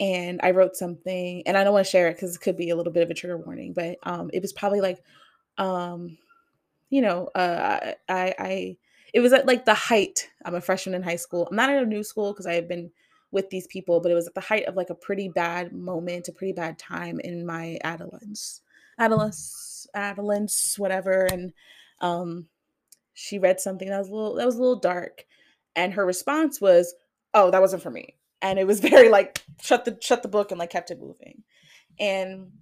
and 0.00 0.40
I 0.42 0.52
wrote 0.52 0.76
something 0.76 1.42
and 1.46 1.56
I 1.56 1.64
don't 1.64 1.72
want 1.72 1.86
to 1.86 1.90
share 1.90 2.08
it 2.08 2.14
because 2.14 2.36
it 2.36 2.40
could 2.40 2.56
be 2.56 2.70
a 2.70 2.76
little 2.76 2.92
bit 2.92 3.02
of 3.02 3.10
a 3.10 3.14
trigger 3.14 3.38
warning, 3.38 3.72
but 3.72 3.98
um, 4.02 4.30
it 4.32 4.42
was 4.42 4.52
probably 4.52 4.80
like 4.80 5.02
um, 5.58 6.16
you 6.90 7.02
know, 7.02 7.26
uh, 7.34 7.92
I, 8.08 8.34
I, 8.38 8.76
it 9.12 9.20
was 9.20 9.32
at 9.32 9.46
like 9.46 9.64
the 9.64 9.74
height. 9.74 10.30
I'm 10.44 10.54
a 10.54 10.60
freshman 10.60 10.94
in 10.94 11.02
high 11.02 11.16
school. 11.16 11.46
I'm 11.50 11.56
not 11.56 11.70
in 11.70 11.76
a 11.76 11.86
new 11.86 12.02
school 12.02 12.32
because 12.32 12.46
I 12.46 12.54
had 12.54 12.68
been 12.68 12.90
with 13.30 13.50
these 13.50 13.66
people, 13.66 14.00
but 14.00 14.10
it 14.10 14.14
was 14.14 14.26
at 14.26 14.34
the 14.34 14.40
height 14.40 14.64
of 14.66 14.76
like 14.76 14.90
a 14.90 14.94
pretty 14.94 15.28
bad 15.28 15.72
moment, 15.72 16.28
a 16.28 16.32
pretty 16.32 16.52
bad 16.52 16.78
time 16.78 17.20
in 17.20 17.44
my 17.44 17.78
adolescence, 17.84 18.62
adolescence, 18.98 19.86
adolescence, 19.94 20.78
whatever. 20.78 21.26
And 21.30 21.52
um, 22.00 22.46
she 23.12 23.38
read 23.38 23.60
something 23.60 23.88
that 23.88 23.98
was 23.98 24.08
a 24.08 24.14
little, 24.14 24.34
that 24.36 24.46
was 24.46 24.56
a 24.56 24.60
little 24.60 24.80
dark, 24.80 25.26
and 25.76 25.92
her 25.94 26.06
response 26.06 26.60
was, 26.60 26.94
"Oh, 27.34 27.50
that 27.50 27.60
wasn't 27.60 27.82
for 27.82 27.90
me." 27.90 28.14
And 28.42 28.58
it 28.58 28.66
was 28.66 28.80
very 28.90 29.08
like 29.08 29.42
shut 29.60 29.84
the 29.84 29.98
shut 30.00 30.22
the 30.22 30.28
book 30.28 30.50
and 30.50 30.58
like 30.58 30.70
kept 30.70 30.90
it 30.90 31.00
moving. 31.00 31.42
And 31.98 32.52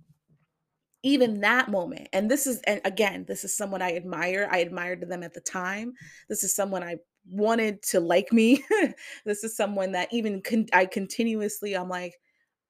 even 1.02 1.40
that 1.40 1.68
moment 1.68 2.08
and 2.12 2.28
this 2.28 2.48
is 2.48 2.60
and 2.66 2.80
again 2.84 3.24
this 3.28 3.44
is 3.44 3.56
someone 3.56 3.80
i 3.80 3.94
admire. 3.94 4.48
I 4.50 4.58
admired 4.58 5.08
them 5.08 5.22
at 5.22 5.34
the 5.34 5.40
time. 5.40 5.92
This 6.28 6.42
is 6.42 6.54
someone 6.54 6.82
i 6.82 6.96
wanted 7.28 7.82
to 7.82 8.00
like 8.00 8.32
me. 8.32 8.64
This 9.24 9.44
is 9.44 9.56
someone 9.56 9.92
that 9.92 10.12
even 10.12 10.42
con- 10.42 10.66
i 10.72 10.86
continuously 10.86 11.74
i'm 11.76 11.88
like 11.88 12.14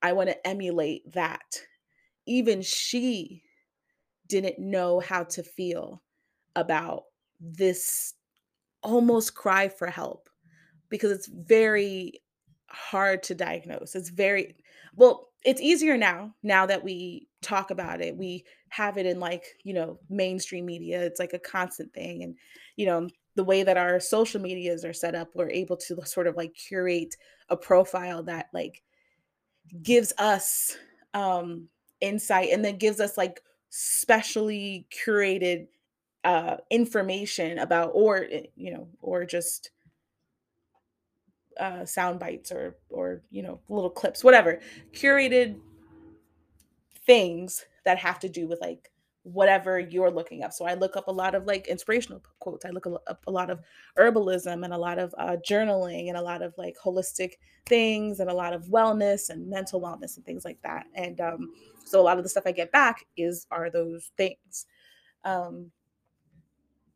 i 0.03 0.12
want 0.12 0.29
to 0.29 0.47
emulate 0.47 1.11
that. 1.12 1.62
Even 2.27 2.61
she 2.61 3.42
didn't 4.29 4.59
know 4.59 5.01
how 5.01 5.25
to 5.25 5.42
feel 5.42 6.03
about 6.57 7.05
this 7.40 8.14
almost 8.83 9.35
cry 9.35 9.69
for 9.69 9.88
help 9.88 10.29
because 10.88 11.11
it's 11.11 11.27
very 11.27 12.21
hard 12.77 13.23
to 13.25 13.35
diagnose. 13.35 13.95
It's 13.95 14.11
very 14.11 14.57
well, 14.95 15.29
it's 15.45 15.61
easier 15.61 15.97
now, 15.97 16.35
now 16.43 16.67
that 16.67 16.83
we 16.83 17.29
talk 17.43 17.71
about 17.71 18.01
it. 18.01 18.17
We 18.17 18.45
have 18.71 18.97
it 18.99 19.07
in 19.07 19.21
like, 19.21 19.45
you 19.62 19.75
know, 19.75 19.99
mainstream 20.09 20.67
media. 20.67 21.03
It's 21.05 21.21
like 21.21 21.35
a 21.35 21.39
constant 21.39 21.93
thing. 21.93 22.23
And, 22.23 22.37
you 22.77 22.87
know, 22.87 23.09
the 23.37 23.45
way 23.45 23.62
that 23.62 23.77
our 23.77 24.01
social 24.01 24.41
medias 24.41 24.85
are 24.85 24.95
set 24.95 25.15
up, 25.15 25.29
we're 25.35 25.51
able 25.51 25.77
to 25.77 26.01
sort 26.07 26.27
of 26.27 26.37
like 26.37 26.55
curate 26.55 27.15
a 27.49 27.57
profile 27.57 28.23
that 28.25 28.47
like 28.53 28.83
gives 29.83 30.12
us 30.19 30.77
um 31.15 31.69
insight 32.01 32.51
and 32.51 32.65
then 32.65 32.77
gives 32.77 33.01
us 33.01 33.17
like 33.17 33.41
specially 33.71 34.87
curated 34.91 35.67
uh 36.25 36.57
information 36.71 37.59
about 37.59 37.91
or 37.95 38.27
eh, 38.31 38.43
you 38.55 38.73
know 38.73 38.89
or 39.01 39.25
just 39.25 39.71
uh, 41.59 41.85
sound 41.85 42.21
bites 42.21 42.53
or 42.53 42.77
or 42.90 43.23
you 43.31 43.42
know 43.42 43.61
little 43.69 43.90
clips, 43.90 44.23
whatever, 44.25 44.61
curated 44.92 45.59
things 47.05 47.64
that 47.85 47.99
have 47.99 48.19
to 48.19 48.29
do 48.29 48.47
with 48.47 48.61
like 48.61 48.90
whatever 49.23 49.81
you're 49.81 50.11
looking 50.11 50.45
up. 50.45 50.53
So 50.53 50.66
I 50.66 50.75
look 50.75 50.97
up 50.97 51.09
a 51.09 51.12
lot 51.12 51.35
of 51.35 51.47
like 51.47 51.66
inspirational 51.66 52.23
quotes. 52.38 52.64
I 52.64 52.71
look 52.71 52.87
up 52.87 53.25
a 53.27 53.31
lot 53.31 53.51
of 53.51 53.61
herbalism 53.99 54.64
and 54.64 54.73
a 54.73 54.79
lot 54.79 55.01
of 55.01 55.12
uh, 55.19 55.37
journaling 55.49 56.09
and 56.09 56.16
a 56.16 56.23
lot 56.23 56.42
of 56.42 56.55
like 56.57 56.77
holistic 56.83 57.33
things 57.66 58.21
and 58.21 58.31
a 58.31 58.35
lot 58.35 58.53
of 58.53 58.66
wellness 58.66 59.31
and 59.31 59.51
mental 59.51 59.81
wellness 59.81 60.16
and 60.16 60.25
things 60.25 60.45
like 60.45 60.62
that. 60.62 60.87
And 60.95 61.21
um, 61.21 61.53
so 61.85 62.01
a 62.01 62.05
lot 62.05 62.19
of 62.19 62.23
the 62.23 62.29
stuff 62.29 62.45
I 62.47 62.53
get 62.53 62.71
back 62.71 63.05
is 63.16 63.49
are 63.51 63.69
those 63.69 64.12
things. 64.16 64.66
Um, 65.25 65.73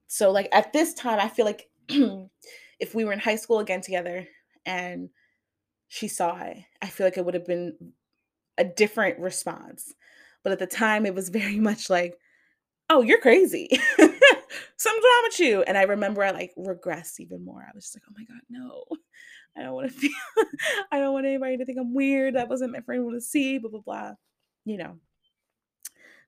so 0.06 0.30
like 0.30 0.48
at 0.52 0.72
this 0.72 0.94
time, 0.94 1.18
I 1.18 1.28
feel 1.28 1.46
like 1.46 1.68
if 1.88 2.94
we 2.94 3.04
were 3.04 3.12
in 3.12 3.18
high 3.18 3.36
school 3.36 3.58
again 3.58 3.80
together 3.80 4.26
and 4.66 5.10
she 5.88 6.08
saw 6.08 6.40
it, 6.42 6.58
I 6.82 6.88
feel 6.88 7.06
like 7.06 7.18
it 7.18 7.24
would 7.24 7.34
have 7.34 7.46
been 7.46 7.92
a 8.58 8.64
different 8.64 9.18
response. 9.18 9.94
But 10.44 10.52
at 10.52 10.58
the 10.58 10.66
time, 10.66 11.06
it 11.06 11.14
was 11.14 11.28
very 11.30 11.60
much 11.60 11.90
like, 11.90 12.18
"Oh, 12.90 13.02
you're 13.02 13.20
crazy. 13.20 13.68
Something's 13.98 15.04
wrong 15.04 15.22
with 15.24 15.40
you." 15.40 15.62
And 15.62 15.78
I 15.78 15.82
remember 15.82 16.22
I 16.24 16.30
like 16.32 16.52
regressed 16.58 17.20
even 17.20 17.44
more. 17.44 17.62
I 17.62 17.72
was 17.74 17.84
just 17.84 17.96
like, 17.96 18.04
"Oh 18.08 18.14
my 18.16 18.24
god, 18.24 18.42
no. 18.50 18.84
I 19.56 19.62
don't 19.64 19.74
want 19.74 19.92
to 19.92 19.98
feel 19.98 20.10
I 20.92 21.00
don't 21.00 21.12
want 21.14 21.26
anybody 21.26 21.56
to 21.58 21.64
think 21.66 21.78
I'm 21.78 21.94
weird. 21.94 22.34
That 22.36 22.48
wasn't 22.48 22.72
meant 22.72 22.86
for 22.86 22.94
anyone 22.94 23.14
to 23.14 23.20
see, 23.20 23.58
blah 23.58 23.70
blah 23.70 23.80
blah." 23.80 24.12
You 24.64 24.78
know. 24.78 24.98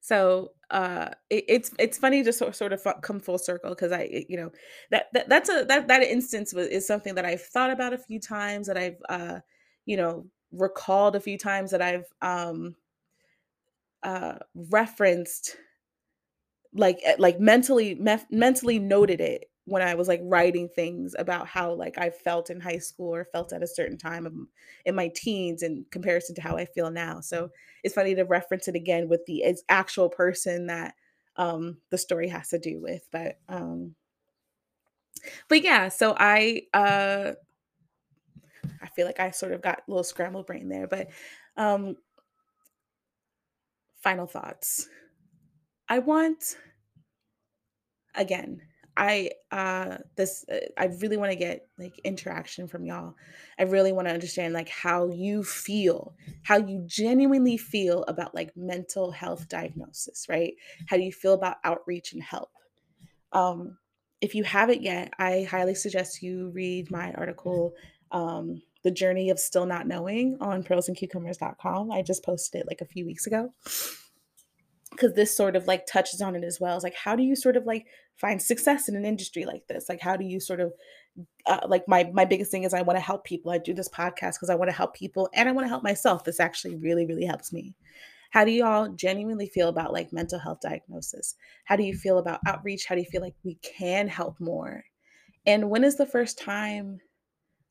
So, 0.03 0.51
uh, 0.71 1.11
it, 1.31 1.45
it's 1.49 1.73
it's 1.79 1.99
funny 1.99 2.25
to 2.25 2.33
sort 2.33 2.73
of 2.73 2.87
come 3.03 3.21
full 3.21 3.39
circle 3.39 3.71
because 3.71 3.93
I, 3.93 4.27
you 4.29 4.37
know, 4.37 4.53
that, 4.91 5.07
that 5.15 5.29
that's 5.31 5.49
a 5.51 5.65
that 5.69 5.89
that 5.89 6.03
instance 6.03 6.53
was, 6.53 6.67
is 6.69 6.87
something 6.87 7.15
that 7.17 7.25
I've 7.25 7.43
thought 7.43 7.71
about 7.71 7.95
a 7.95 7.99
few 7.99 8.21
times 8.21 8.67
that 8.69 8.77
I've, 8.79 8.97
uh, 9.09 9.41
you 9.87 9.97
know, 9.97 10.27
recalled 10.53 11.17
a 11.17 11.21
few 11.21 11.39
times 11.39 11.71
that 11.73 11.83
I've 11.83 12.07
um 12.23 12.77
uh 14.03 14.35
referenced 14.55 15.57
like 16.75 17.01
eh, 17.05 17.17
like 17.19 17.39
mentally 17.41 17.95
mentally 18.31 18.79
noted 18.79 19.21
it 19.21 19.45
when 19.65 19.83
I 19.83 19.95
was 19.95 20.09
like 20.09 20.21
writing 20.25 20.69
things 20.69 21.15
about 21.19 21.47
how 21.47 21.73
like 21.73 21.97
I 21.99 22.11
felt 22.11 22.51
in 22.51 22.61
high 22.61 22.79
school 22.79 23.15
or 23.15 23.25
felt 23.25 23.53
at 23.53 23.63
a 23.63 23.67
certain 23.67 23.97
time 23.97 24.27
of, 24.27 24.35
in 24.85 24.95
my 24.95 25.09
teens 25.15 25.63
in 25.63 25.87
comparison 25.91 26.35
to 26.37 26.43
how 26.43 26.57
I 26.57 26.65
feel 26.65 26.91
now. 26.91 27.21
So 27.21 27.51
it's 27.85 27.95
funny 27.95 28.15
to 28.17 28.25
reference 28.25 28.67
it 28.67 28.75
again 28.75 29.09
with 29.09 29.25
the 29.27 29.45
actual 29.69 30.09
person 30.09 30.67
that 30.67 30.95
um 31.37 31.79
the 31.91 31.99
story 31.99 32.29
has 32.29 32.49
to 32.51 32.59
do 32.59 32.81
with. 32.81 33.07
But 33.11 33.39
um 33.49 33.95
but 35.49 35.63
yeah, 35.63 35.89
so 35.89 36.15
I 36.19 36.63
uh 36.75 37.33
I 38.81 38.87
feel 38.89 39.07
like 39.07 39.21
I 39.21 39.31
sort 39.31 39.53
of 39.53 39.63
got 39.63 39.79
a 39.87 39.91
little 39.91 40.05
scrambled 40.05 40.47
brain 40.47 40.69
there, 40.69 40.87
but 40.87 41.11
um 41.57 41.97
final 44.03 44.27
thoughts. 44.27 44.89
I 45.89 45.99
want 46.01 46.57
again 48.15 48.63
i 48.97 49.31
uh 49.51 49.97
this 50.17 50.45
uh, 50.51 50.59
i 50.79 50.87
really 51.01 51.17
want 51.17 51.31
to 51.31 51.37
get 51.37 51.67
like 51.79 51.99
interaction 52.05 52.67
from 52.69 52.85
y'all. 52.85 53.15
I 53.59 53.65
really 53.65 53.93
want 53.93 54.09
to 54.09 54.15
understand 54.15 54.55
like 54.55 54.69
how 54.69 55.09
you 55.09 55.45
feel 55.45 56.15
how 56.43 56.59
you 56.59 56.85
genuinely 56.87 57.57
feel 57.57 58.05
about 58.05 58.35
like 58.35 58.57
mental 58.57 59.11
health 59.11 59.49
diagnosis 59.49 60.27
right? 60.29 60.55
How 60.89 60.97
do 60.97 61.03
you 61.03 61.13
feel 61.13 61.35
about 61.35 61.57
outreach 61.65 62.13
and 62.13 62.23
help? 62.23 62.51
Um 63.33 63.79
if 64.23 64.35
you 64.35 64.45
haven't 64.45 64.81
yet 64.83 65.13
i 65.19 65.43
highly 65.51 65.75
suggest 65.75 66.23
you 66.23 66.51
read 66.55 66.91
my 66.91 67.13
article 67.13 67.75
um 68.13 68.63
the 68.85 68.91
journey 68.91 69.29
of 69.29 69.39
still 69.39 69.67
not 69.67 69.87
knowing 69.87 70.39
on 70.41 70.63
pearlsandcucumbers.com 70.63 71.91
i 71.91 72.01
just 72.01 72.25
posted 72.25 72.63
it 72.63 72.67
like 72.67 72.81
a 72.81 72.87
few 72.87 73.05
weeks 73.05 73.27
ago 73.27 73.53
because 74.93 75.15
this 75.15 75.37
sort 75.37 75.57
of 75.57 75.67
like 75.67 75.87
touches 75.87 76.21
on 76.21 76.37
it 76.37 76.45
as 76.45 76.61
well. 76.61 76.77
It's 76.77 76.85
like, 76.85 76.95
how 76.95 77.17
do 77.17 77.23
you 77.23 77.35
sort 77.35 77.57
of 77.57 77.67
like 77.67 77.87
find 78.17 78.41
success 78.41 78.89
in 78.89 78.95
an 78.95 79.05
industry 79.05 79.45
like 79.45 79.67
this? 79.67 79.89
Like, 79.89 80.01
how 80.01 80.17
do 80.17 80.25
you 80.25 80.39
sort 80.39 80.61
of 80.61 80.73
uh, 81.47 81.61
like 81.67 81.87
my 81.89 82.11
my 82.13 82.25
biggest 82.25 82.51
thing 82.51 82.63
is 82.63 82.73
I 82.73 82.83
want 82.83 82.97
to 82.97 83.05
help 83.05 83.25
people. 83.25 83.53
I 83.53 83.59
do 83.59 83.75
this 83.75 83.89
podcast 83.89 84.35
because 84.35 84.51
I 84.51 84.55
want 84.55 84.71
to 84.71 84.77
help 84.77 84.95
people 84.95 85.29
and 85.35 85.49
I 85.49 85.53
want 85.53 85.65
to 85.65 85.69
help 85.69 85.83
myself. 85.83 86.25
This 86.25 86.41
actually 86.41 86.77
really 86.77 87.07
really 87.07 87.25
helps 87.25 87.53
me. 87.53 87.75
How 88.31 88.45
do 88.45 88.51
you 88.51 88.65
all 88.65 88.89
genuinely 88.89 89.47
feel 89.47 89.69
about 89.69 89.93
like 89.93 90.13
mental 90.13 90.39
health 90.39 90.61
diagnosis? 90.63 91.35
How 91.65 91.77
do 91.77 91.83
you 91.83 91.95
feel 91.95 92.19
about 92.19 92.41
outreach? 92.47 92.87
How 92.87 92.95
do 92.95 93.03
you 93.03 93.07
feel 93.11 93.21
like 93.21 93.35
we 93.45 93.57
can 93.57 94.09
help 94.09 94.41
more? 94.41 94.85
And 95.45 95.69
when 95.69 95.85
is 95.85 95.97
the 95.97 96.07
first 96.07 96.39
time 96.39 97.01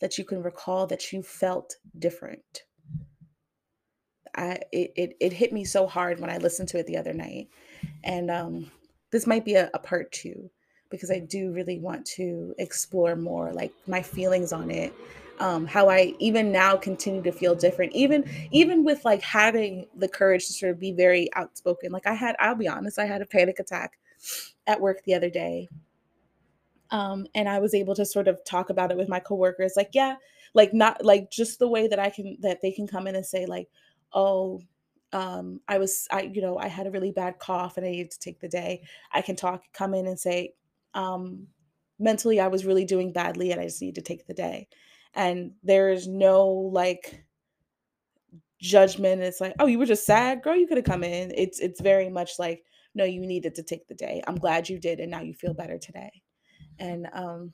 that 0.01 0.17
you 0.17 0.25
can 0.25 0.43
recall 0.43 0.85
that 0.87 1.11
you 1.11 1.23
felt 1.23 1.77
different? 1.97 2.63
I 4.35 4.59
it 4.71 4.93
it, 4.95 5.17
it 5.19 5.33
hit 5.33 5.53
me 5.53 5.65
so 5.65 5.87
hard 5.87 6.19
when 6.19 6.29
I 6.29 6.37
listened 6.37 6.69
to 6.69 6.79
it 6.79 6.87
the 6.87 6.97
other 6.97 7.13
night 7.13 7.49
and 8.03 8.31
um, 8.31 8.71
this 9.11 9.27
might 9.27 9.45
be 9.45 9.55
a, 9.55 9.69
a 9.73 9.79
part 9.79 10.11
two 10.11 10.49
because 10.89 11.11
I 11.11 11.19
do 11.19 11.51
really 11.51 11.79
want 11.79 12.05
to 12.17 12.53
explore 12.59 13.15
more, 13.15 13.53
like 13.53 13.71
my 13.87 14.01
feelings 14.01 14.51
on 14.51 14.69
it, 14.69 14.93
um, 15.39 15.65
how 15.65 15.89
I 15.89 16.13
even 16.19 16.51
now 16.51 16.75
continue 16.75 17.23
to 17.23 17.31
feel 17.31 17.55
different, 17.55 17.93
even 17.93 18.29
even 18.51 18.83
with 18.83 19.03
like 19.05 19.21
having 19.21 19.87
the 19.95 20.07
courage 20.07 20.47
to 20.47 20.53
sort 20.53 20.71
of 20.71 20.79
be 20.79 20.91
very 20.91 21.29
outspoken. 21.33 21.91
Like 21.91 22.07
I 22.07 22.13
had, 22.13 22.35
I'll 22.39 22.55
be 22.55 22.67
honest, 22.67 22.99
I 22.99 23.05
had 23.05 23.21
a 23.21 23.25
panic 23.25 23.59
attack 23.59 23.97
at 24.67 24.81
work 24.81 25.03
the 25.03 25.15
other 25.15 25.29
day, 25.29 25.69
um, 26.91 27.25
and 27.33 27.47
I 27.49 27.59
was 27.59 27.73
able 27.73 27.95
to 27.95 28.05
sort 28.05 28.27
of 28.27 28.43
talk 28.43 28.69
about 28.69 28.91
it 28.91 28.97
with 28.97 29.09
my 29.09 29.19
coworkers. 29.19 29.73
Like, 29.75 29.91
yeah, 29.93 30.15
like 30.53 30.73
not 30.73 31.03
like 31.03 31.31
just 31.31 31.57
the 31.57 31.69
way 31.69 31.87
that 31.87 31.99
I 31.99 32.09
can 32.09 32.37
that 32.41 32.61
they 32.61 32.71
can 32.71 32.85
come 32.85 33.07
in 33.07 33.15
and 33.15 33.25
say 33.25 33.45
like, 33.45 33.69
oh, 34.13 34.61
um, 35.13 35.59
I 35.67 35.77
was 35.77 36.07
I 36.11 36.21
you 36.21 36.41
know 36.41 36.57
I 36.57 36.67
had 36.67 36.87
a 36.87 36.91
really 36.91 37.11
bad 37.11 37.39
cough 37.39 37.77
and 37.77 37.85
I 37.85 37.91
needed 37.91 38.11
to 38.11 38.19
take 38.19 38.39
the 38.39 38.47
day. 38.47 38.83
I 39.11 39.21
can 39.21 39.35
talk, 39.35 39.63
come 39.73 39.93
in 39.93 40.07
and 40.07 40.19
say, 40.19 40.53
um, 40.93 41.47
mentally 41.99 42.39
I 42.39 42.47
was 42.47 42.65
really 42.65 42.85
doing 42.85 43.11
badly 43.13 43.51
and 43.51 43.59
I 43.61 43.65
just 43.65 43.81
need 43.81 43.95
to 43.95 44.01
take 44.01 44.25
the 44.27 44.33
day. 44.33 44.67
And 45.13 45.51
there 45.63 45.89
is 45.89 46.07
no 46.07 46.47
like 46.47 47.25
judgment. 48.61 49.21
It's 49.21 49.41
like, 49.41 49.55
oh, 49.59 49.65
you 49.65 49.79
were 49.79 49.85
just 49.85 50.05
sad, 50.05 50.41
girl. 50.41 50.55
You 50.55 50.67
could 50.67 50.77
have 50.77 50.85
come 50.85 51.03
in. 51.03 51.31
It's 51.35 51.59
it's 51.59 51.81
very 51.81 52.09
much 52.09 52.39
like, 52.39 52.63
no, 52.95 53.03
you 53.03 53.25
needed 53.25 53.55
to 53.55 53.63
take 53.63 53.87
the 53.87 53.95
day. 53.95 54.21
I'm 54.27 54.35
glad 54.35 54.69
you 54.69 54.79
did, 54.79 54.99
and 54.99 55.11
now 55.11 55.21
you 55.21 55.33
feel 55.33 55.53
better 55.53 55.77
today. 55.77 56.21
And 56.79 57.07
um, 57.13 57.53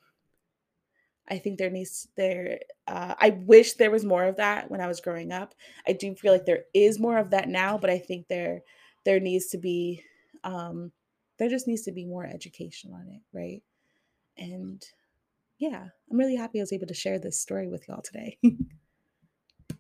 I 1.30 1.38
think 1.38 1.58
there 1.58 1.70
needs 1.70 2.08
there 2.16 2.60
uh, 2.88 3.16
I 3.20 3.32
wish 3.32 3.74
there 3.74 3.92
was 3.92 4.06
more 4.06 4.24
of 4.26 4.38
that 4.38 4.72
when 4.72 4.82
I 4.82 4.88
was 4.88 5.02
growing 5.02 5.32
up. 5.32 5.54
I 5.88 5.94
do 5.94 6.16
feel 6.16 6.32
like 6.32 6.46
there 6.46 6.64
is 6.74 7.00
more 7.00 7.18
of 7.18 7.32
that 7.32 7.50
now, 7.50 7.78
but 7.78 7.90
I 7.90 8.00
think 8.00 8.28
there 8.28 8.62
there 9.06 9.20
needs 9.20 9.48
to 9.48 9.58
be 9.58 10.04
um 10.44 10.92
there 11.38 11.50
just 11.50 11.68
needs 11.68 11.84
to 11.84 11.92
be 11.92 12.06
more 12.06 12.26
education 12.26 12.94
on 12.94 13.08
it, 13.10 13.22
right? 13.34 13.62
And 14.38 14.84
yeah, 15.60 15.88
I'm 16.12 16.18
really 16.18 16.36
happy 16.36 16.60
I 16.60 16.64
was 16.64 16.74
able 16.74 16.88
to 16.88 16.94
share 16.94 17.20
this 17.20 17.40
story 17.40 17.68
with 17.68 17.88
y'all 17.88 18.02
today. 18.02 18.38